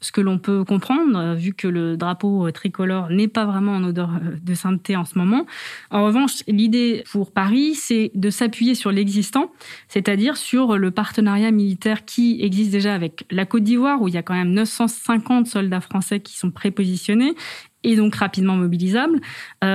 ce 0.00 0.12
que 0.12 0.20
l'on 0.20 0.38
peut 0.38 0.64
comprendre, 0.64 1.18
euh, 1.18 1.34
vu 1.34 1.54
que 1.54 1.66
le 1.66 1.96
drapeau 1.96 2.46
euh, 2.46 2.52
tricolore 2.52 3.08
n'est 3.10 3.28
pas 3.28 3.46
vraiment 3.46 3.72
en 3.72 3.84
odeur 3.84 4.10
euh, 4.10 4.36
de 4.42 4.54
sainteté 4.54 4.96
en 4.96 5.04
ce 5.04 5.18
moment. 5.18 5.46
En 5.90 6.04
revanche, 6.04 6.42
l'idée 6.46 7.04
pour 7.10 7.32
Paris, 7.32 7.74
c'est 7.74 8.10
de 8.14 8.30
s'appuyer 8.30 8.74
sur 8.74 8.92
l'existant, 8.92 9.50
c'est-à-dire 9.88 10.36
sur 10.36 10.76
le 10.76 10.90
partenariat 10.90 11.50
militaire 11.50 12.04
qui 12.04 12.38
existe 12.42 12.70
déjà 12.70 12.94
avec 12.94 13.24
la 13.30 13.46
Côte 13.46 13.64
d'Ivoire, 13.64 14.02
où 14.02 14.08
il 14.08 14.14
y 14.14 14.18
a 14.18 14.22
quand 14.22 14.34
même 14.34 14.52
950 14.52 15.46
soldats 15.46 15.80
français 15.80 16.20
qui 16.20 16.36
sont 16.36 16.50
prépositionnés 16.50 17.34
et 17.82 17.96
donc 17.96 18.14
rapidement 18.14 18.56
mobilisables. 18.56 19.20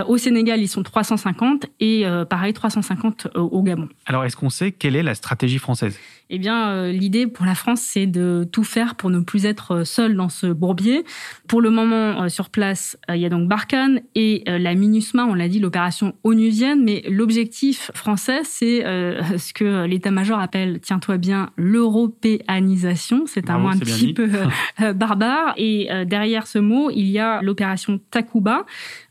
au 0.08 0.18
Sénégal, 0.18 0.60
ils 0.62 0.68
sont 0.68 0.82
350 0.82 1.68
et 1.80 2.06
pareil 2.28 2.54
350 2.54 3.28
au 3.36 3.62
Gabon. 3.62 3.88
Alors, 4.08 4.26
est-ce 4.26 4.36
qu'on 4.36 4.50
sait 4.50 4.72
quelle 4.72 4.96
est 4.96 5.04
la 5.04 5.14
stratégie 5.14 5.60
française? 5.60 6.00
Eh 6.32 6.38
bien, 6.38 6.70
euh, 6.70 6.92
l'idée 6.92 7.26
pour 7.26 7.44
la 7.48 7.56
France, 7.56 7.82
c'est 7.82 8.06
de 8.06 8.48
tout 8.52 8.64
faire 8.64 8.94
pour 8.94 9.10
ne 9.10 9.20
plus 9.20 9.48
être 9.48 9.84
seul 9.84 10.16
dans 10.16 10.30
ce 10.30 10.46
bourbier. 10.46 11.04
Pour 11.48 11.60
le 11.60 11.72
moment, 11.72 12.22
euh, 12.22 12.30
sur 12.30 12.52
place, 12.52 13.00
euh, 13.10 13.16
il 13.16 13.22
y 13.22 13.26
a 13.26 13.30
donc 13.30 13.48
Barkhane 13.48 14.02
et 14.14 14.44
la 14.46 14.76
MINUSMA, 14.76 15.26
on 15.26 15.34
l'a 15.34 15.48
dit, 15.48 15.60
l'opération 15.60 16.14
onusienne. 16.24 16.84
Mais 16.84 17.04
l'objectif 17.10 17.90
français, 17.96 18.42
c'est 18.44 18.84
ce 19.38 19.54
que 19.54 19.86
l'état-major 19.86 20.40
appelle, 20.40 20.80
tiens-toi 20.82 21.18
bien, 21.18 21.50
l'européanisation. 21.58 23.24
C'est 23.26 23.50
un 23.50 23.58
mot 23.58 23.70
un 23.70 23.80
petit 23.80 24.14
peu 24.14 24.30
barbare. 24.94 25.54
Et 25.58 25.90
derrière 26.06 26.46
ce 26.46 26.60
mot, 26.60 26.92
il 26.92 27.08
y 27.08 27.18
a 27.18 27.42
l'opération 27.42 28.00
Takuba. 28.12 28.66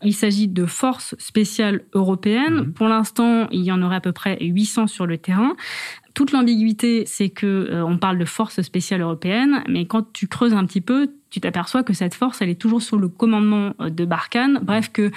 Il 0.05 0.15
s'agit 0.15 0.47
de 0.47 0.67
forces 0.67 1.17
spéciales 1.19 1.83
européennes. 1.95 2.55
Mhm. 2.55 2.73
Pour 2.75 2.89
l'instant, 2.89 3.49
il 3.51 3.65
y 3.65 3.73
en 3.73 3.83
aurait 3.83 3.97
à 3.97 4.01
peu 4.01 4.13
près 4.13 4.39
800 4.41 4.87
sur 4.87 5.07
le 5.07 5.19
terrain. 5.19 5.57
Toute 6.19 6.33
l'ambiguïté, 6.33 7.05
c'est 7.07 7.29
que 7.29 7.47
euh, 7.47 7.85
on 7.85 7.97
parle 7.97 8.19
de 8.19 8.25
forces 8.25 8.61
spéciales 8.63 9.03
européennes, 9.03 9.63
mais 9.69 9.87
quand 9.87 10.13
tu 10.13 10.27
creuses 10.27 10.53
un 10.53 10.67
petit 10.67 10.81
peu, 10.81 11.13
tu 11.31 11.41
t'aperçois 11.41 11.83
que 11.83 11.93
cette 11.93 12.15
force, 12.15 12.41
elle 12.41 12.49
est 12.49 12.61
toujours 12.61 12.83
sous 12.83 12.97
le 12.97 13.09
commandement 13.09 13.75
euh, 13.81 13.91
de 13.91 14.05
Barkhane. 14.05 14.61
Bref, 14.63 14.91
que 14.93 15.11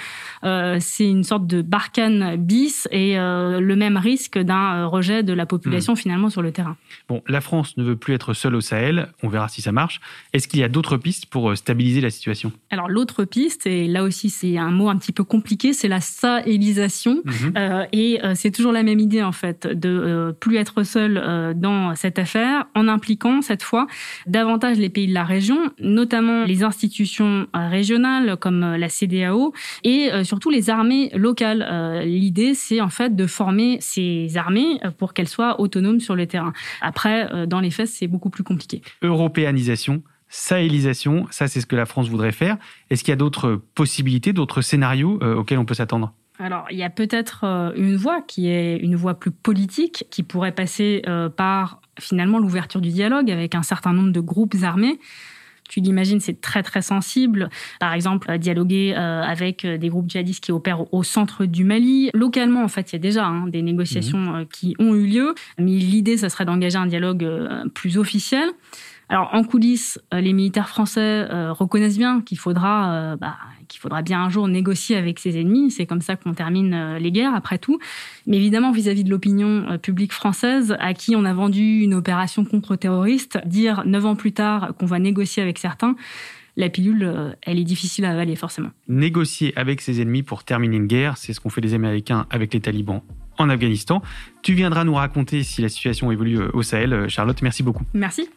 euh, 0.44 0.76
c'est 0.80 1.08
une 1.08 1.24
sorte 1.24 1.46
de 1.46 1.62
Barkhane 1.62 2.36
bis 2.36 2.86
et 2.90 3.18
euh, 3.18 3.60
le 3.60 3.76
même 3.76 3.96
risque 3.96 4.38
d'un 4.38 4.86
rejet 4.86 5.22
de 5.22 5.32
la 5.32 5.46
population 5.46 5.94
hmm. 5.94 5.96
finalement 5.96 6.30
sur 6.30 6.42
le 6.42 6.52
terrain. 6.52 6.76
Bon, 7.08 7.22
la 7.28 7.40
France 7.40 7.76
ne 7.76 7.84
veut 7.84 7.96
plus 7.96 8.14
être 8.14 8.34
seule 8.34 8.54
au 8.54 8.60
Sahel. 8.60 9.08
On 9.22 9.28
verra 9.28 9.48
si 9.48 9.62
ça 9.62 9.72
marche. 9.72 10.00
Est-ce 10.32 10.48
qu'il 10.48 10.60
y 10.60 10.64
a 10.64 10.68
d'autres 10.68 10.96
pistes 10.96 11.26
pour 11.26 11.56
stabiliser 11.56 12.00
la 12.00 12.10
situation? 12.10 12.52
Alors 12.70 12.88
l'autre 12.88 13.24
piste, 13.24 13.66
et 13.66 13.86
là 13.86 14.02
aussi 14.02 14.30
c'est 14.30 14.58
un 14.58 14.70
mot 14.70 14.88
un 14.88 14.96
petit 14.96 15.12
peu 15.12 15.24
compliqué, 15.24 15.72
c'est 15.72 15.88
la 15.88 16.00
sahélisation. 16.00 17.22
Mhm. 17.24 17.86
et 17.92 18.20
c'est 18.34 18.50
toujours 18.50 18.72
la 18.72 18.82
même 18.82 18.98
idée 18.98 19.22
en 19.22 19.32
fait, 19.32 19.66
de 19.66 20.34
plus 20.40 20.56
être 20.56 20.82
seul 20.82 21.54
dans 21.56 21.94
cette 21.94 22.18
affaire, 22.18 22.66
en 22.74 22.88
impliquant 22.88 23.42
cette 23.42 23.62
fois 23.62 23.86
davantage 24.26 24.78
les 24.78 24.88
pays 24.88 25.06
de 25.06 25.14
la 25.14 25.24
région, 25.24 25.70
notamment 25.78 26.01
les 26.46 26.62
institutions 26.62 27.46
euh, 27.54 27.68
régionales 27.68 28.36
comme 28.36 28.62
euh, 28.62 28.78
la 28.78 28.88
CDAO 28.88 29.52
et 29.84 30.12
euh, 30.12 30.24
surtout 30.24 30.50
les 30.50 30.70
armées 30.70 31.10
locales. 31.14 31.62
L'idée, 32.04 32.54
c'est 32.54 32.80
en 32.80 32.88
fait 32.88 33.14
de 33.14 33.26
former 33.26 33.78
ces 33.80 34.36
armées 34.36 34.80
pour 34.98 35.14
qu'elles 35.14 35.28
soient 35.28 35.60
autonomes 35.60 36.00
sur 36.00 36.14
le 36.16 36.26
terrain. 36.26 36.52
Après, 36.80 37.46
dans 37.46 37.60
les 37.60 37.70
faits, 37.70 37.88
c'est 37.88 38.06
beaucoup 38.06 38.30
plus 38.30 38.44
compliqué. 38.44 38.82
Européanisation, 39.02 40.02
sahélisation, 40.28 41.26
ça 41.30 41.48
c'est 41.48 41.60
ce 41.60 41.66
que 41.66 41.76
la 41.76 41.86
France 41.86 42.08
voudrait 42.08 42.32
faire. 42.32 42.56
Est-ce 42.90 43.04
qu'il 43.04 43.12
y 43.12 43.14
a 43.14 43.16
d'autres 43.16 43.60
possibilités, 43.74 44.32
d'autres 44.32 44.62
scénarios 44.62 45.22
auxquels 45.22 45.58
on 45.58 45.64
peut 45.64 45.74
s'attendre? 45.74 46.12
Alors, 46.38 46.66
il 46.70 46.78
y 46.78 46.82
a 46.82 46.90
peut-être 46.90 47.72
une 47.76 47.96
voie 47.96 48.22
qui 48.22 48.48
est 48.48 48.76
une 48.78 48.96
voie 48.96 49.14
plus 49.14 49.30
politique, 49.30 50.06
qui 50.10 50.22
pourrait 50.22 50.52
passer 50.52 51.02
par 51.36 51.80
finalement 52.00 52.38
l'ouverture 52.38 52.80
du 52.80 52.90
dialogue 52.90 53.30
avec 53.30 53.54
un 53.54 53.62
certain 53.62 53.92
nombre 53.92 54.12
de 54.12 54.20
groupes 54.20 54.56
armés 54.62 54.98
tu 55.72 55.80
l'imagines, 55.80 56.20
c'est 56.20 56.38
très 56.38 56.62
très 56.62 56.82
sensible. 56.82 57.48
Par 57.80 57.94
exemple, 57.94 58.30
euh, 58.30 58.36
dialoguer 58.36 58.92
euh, 58.94 59.22
avec 59.22 59.64
euh, 59.64 59.78
des 59.78 59.88
groupes 59.88 60.10
djihadistes 60.10 60.44
qui 60.44 60.52
opèrent 60.52 60.92
au 60.92 61.02
centre 61.02 61.46
du 61.46 61.64
Mali. 61.64 62.10
Localement, 62.12 62.62
en 62.62 62.68
fait, 62.68 62.92
il 62.92 62.96
y 62.96 62.96
a 62.96 62.98
déjà 62.98 63.24
hein, 63.24 63.46
des 63.48 63.62
négociations 63.62 64.18
mhm. 64.18 64.46
qui 64.48 64.76
ont 64.78 64.94
eu 64.94 65.06
lieu, 65.06 65.34
mais 65.56 65.70
l'idée, 65.70 66.18
ce 66.18 66.28
serait 66.28 66.44
d'engager 66.44 66.76
un 66.76 66.84
dialogue 66.84 67.26
plus 67.72 67.96
officiel. 67.96 68.50
Alors 69.12 69.28
en 69.34 69.44
coulisses, 69.44 70.00
euh, 70.14 70.22
les 70.22 70.32
militaires 70.32 70.70
français 70.70 71.26
euh, 71.30 71.52
reconnaissent 71.52 71.98
bien 71.98 72.22
qu'il 72.22 72.38
faudra, 72.38 72.94
euh, 72.94 73.16
bah, 73.16 73.36
qu'il 73.68 73.78
faudra 73.78 74.00
bien 74.00 74.22
un 74.22 74.30
jour 74.30 74.48
négocier 74.48 74.96
avec 74.96 75.18
ses 75.18 75.38
ennemis. 75.38 75.70
C'est 75.70 75.84
comme 75.84 76.00
ça 76.00 76.16
qu'on 76.16 76.32
termine 76.32 76.96
les 76.96 77.12
guerres, 77.12 77.34
après 77.34 77.58
tout. 77.58 77.78
Mais 78.26 78.38
évidemment, 78.38 78.72
vis-à-vis 78.72 79.04
de 79.04 79.10
l'opinion 79.10 79.78
publique 79.82 80.14
française, 80.14 80.74
à 80.80 80.94
qui 80.94 81.14
on 81.14 81.26
a 81.26 81.34
vendu 81.34 81.80
une 81.80 81.92
opération 81.92 82.46
contre-terroriste, 82.46 83.38
dire 83.44 83.82
neuf 83.84 84.06
ans 84.06 84.16
plus 84.16 84.32
tard 84.32 84.72
qu'on 84.78 84.86
va 84.86 84.98
négocier 84.98 85.42
avec 85.42 85.58
certains, 85.58 85.94
la 86.56 86.70
pilule, 86.70 87.36
elle 87.42 87.58
est 87.58 87.64
difficile 87.64 88.06
à 88.06 88.12
avaler 88.12 88.34
forcément. 88.34 88.70
Négocier 88.88 89.52
avec 89.56 89.82
ses 89.82 90.00
ennemis 90.00 90.22
pour 90.22 90.42
terminer 90.44 90.76
une 90.76 90.86
guerre, 90.86 91.18
c'est 91.18 91.34
ce 91.34 91.40
qu'ont 91.40 91.50
fait 91.50 91.60
les 91.60 91.74
Américains 91.74 92.24
avec 92.30 92.54
les 92.54 92.60
talibans 92.60 93.02
en 93.42 93.50
Afghanistan. 93.50 94.02
Tu 94.42 94.54
viendras 94.54 94.84
nous 94.84 94.94
raconter 94.94 95.42
si 95.42 95.62
la 95.62 95.68
situation 95.68 96.10
évolue 96.10 96.40
euh, 96.40 96.50
au 96.52 96.62
Sahel. 96.62 96.92
Euh, 96.92 97.08
Charlotte, 97.08 97.40
merci 97.42 97.62
beaucoup. 97.62 97.84
Merci. 97.94 98.28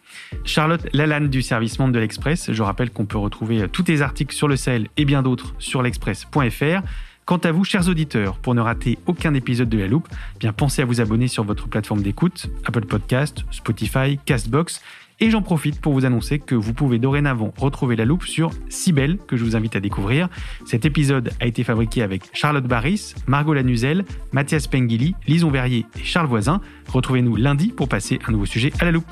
Charlotte 0.43 0.85
Lalanne 0.93 1.29
du 1.29 1.41
service 1.41 1.79
Monde 1.79 1.93
de 1.93 1.99
l'Express. 1.99 2.51
Je 2.51 2.63
rappelle 2.63 2.91
qu'on 2.91 3.05
peut 3.05 3.17
retrouver 3.17 3.63
euh, 3.63 3.67
tous 3.67 3.83
tes 3.83 4.01
articles 4.01 4.35
sur 4.35 4.47
le 4.47 4.55
Sahel 4.55 4.87
et 4.97 5.05
bien 5.05 5.23
d'autres 5.23 5.53
sur 5.59 5.81
l'express.fr. 5.81 6.81
Quant 7.25 7.37
à 7.37 7.51
vous, 7.51 7.63
chers 7.63 7.89
auditeurs, 7.89 8.37
pour 8.37 8.53
ne 8.53 8.61
rater 8.61 8.99
aucun 9.07 9.33
épisode 9.33 9.67
de 9.67 9.79
La 9.79 9.87
Loupe, 9.87 10.07
eh 10.35 10.39
bien 10.39 10.53
pensez 10.53 10.83
à 10.83 10.85
vous 10.85 11.01
abonner 11.01 11.27
sur 11.27 11.43
votre 11.43 11.67
plateforme 11.67 12.03
d'écoute, 12.03 12.51
Apple 12.65 12.85
Podcast, 12.85 13.43
Spotify, 13.49 14.19
Castbox 14.25 14.81
et 15.19 15.29
j'en 15.29 15.41
profite 15.41 15.79
pour 15.79 15.93
vous 15.93 16.05
annoncer 16.05 16.39
que 16.39 16.55
vous 16.55 16.73
pouvez 16.73 16.99
dorénavant 16.99 17.53
retrouver 17.57 17.95
la 17.95 18.05
loupe 18.05 18.25
sur 18.25 18.51
Cybelle, 18.69 19.17
que 19.27 19.37
je 19.37 19.43
vous 19.43 19.55
invite 19.55 19.75
à 19.75 19.79
découvrir. 19.79 20.29
Cet 20.65 20.85
épisode 20.85 21.31
a 21.39 21.45
été 21.45 21.63
fabriqué 21.63 22.01
avec 22.01 22.23
Charlotte 22.33 22.65
Barris, 22.65 23.13
Margot 23.27 23.53
Lanuzel, 23.53 24.05
Mathias 24.31 24.67
Pengili, 24.67 25.15
Lison 25.27 25.49
Verrier 25.49 25.85
et 25.99 26.03
Charles 26.03 26.27
Voisin. 26.27 26.61
Retrouvez-nous 26.89 27.35
lundi 27.35 27.69
pour 27.69 27.87
passer 27.87 28.19
un 28.27 28.31
nouveau 28.31 28.45
sujet 28.45 28.71
à 28.79 28.85
la 28.85 28.91
loupe. 28.91 29.11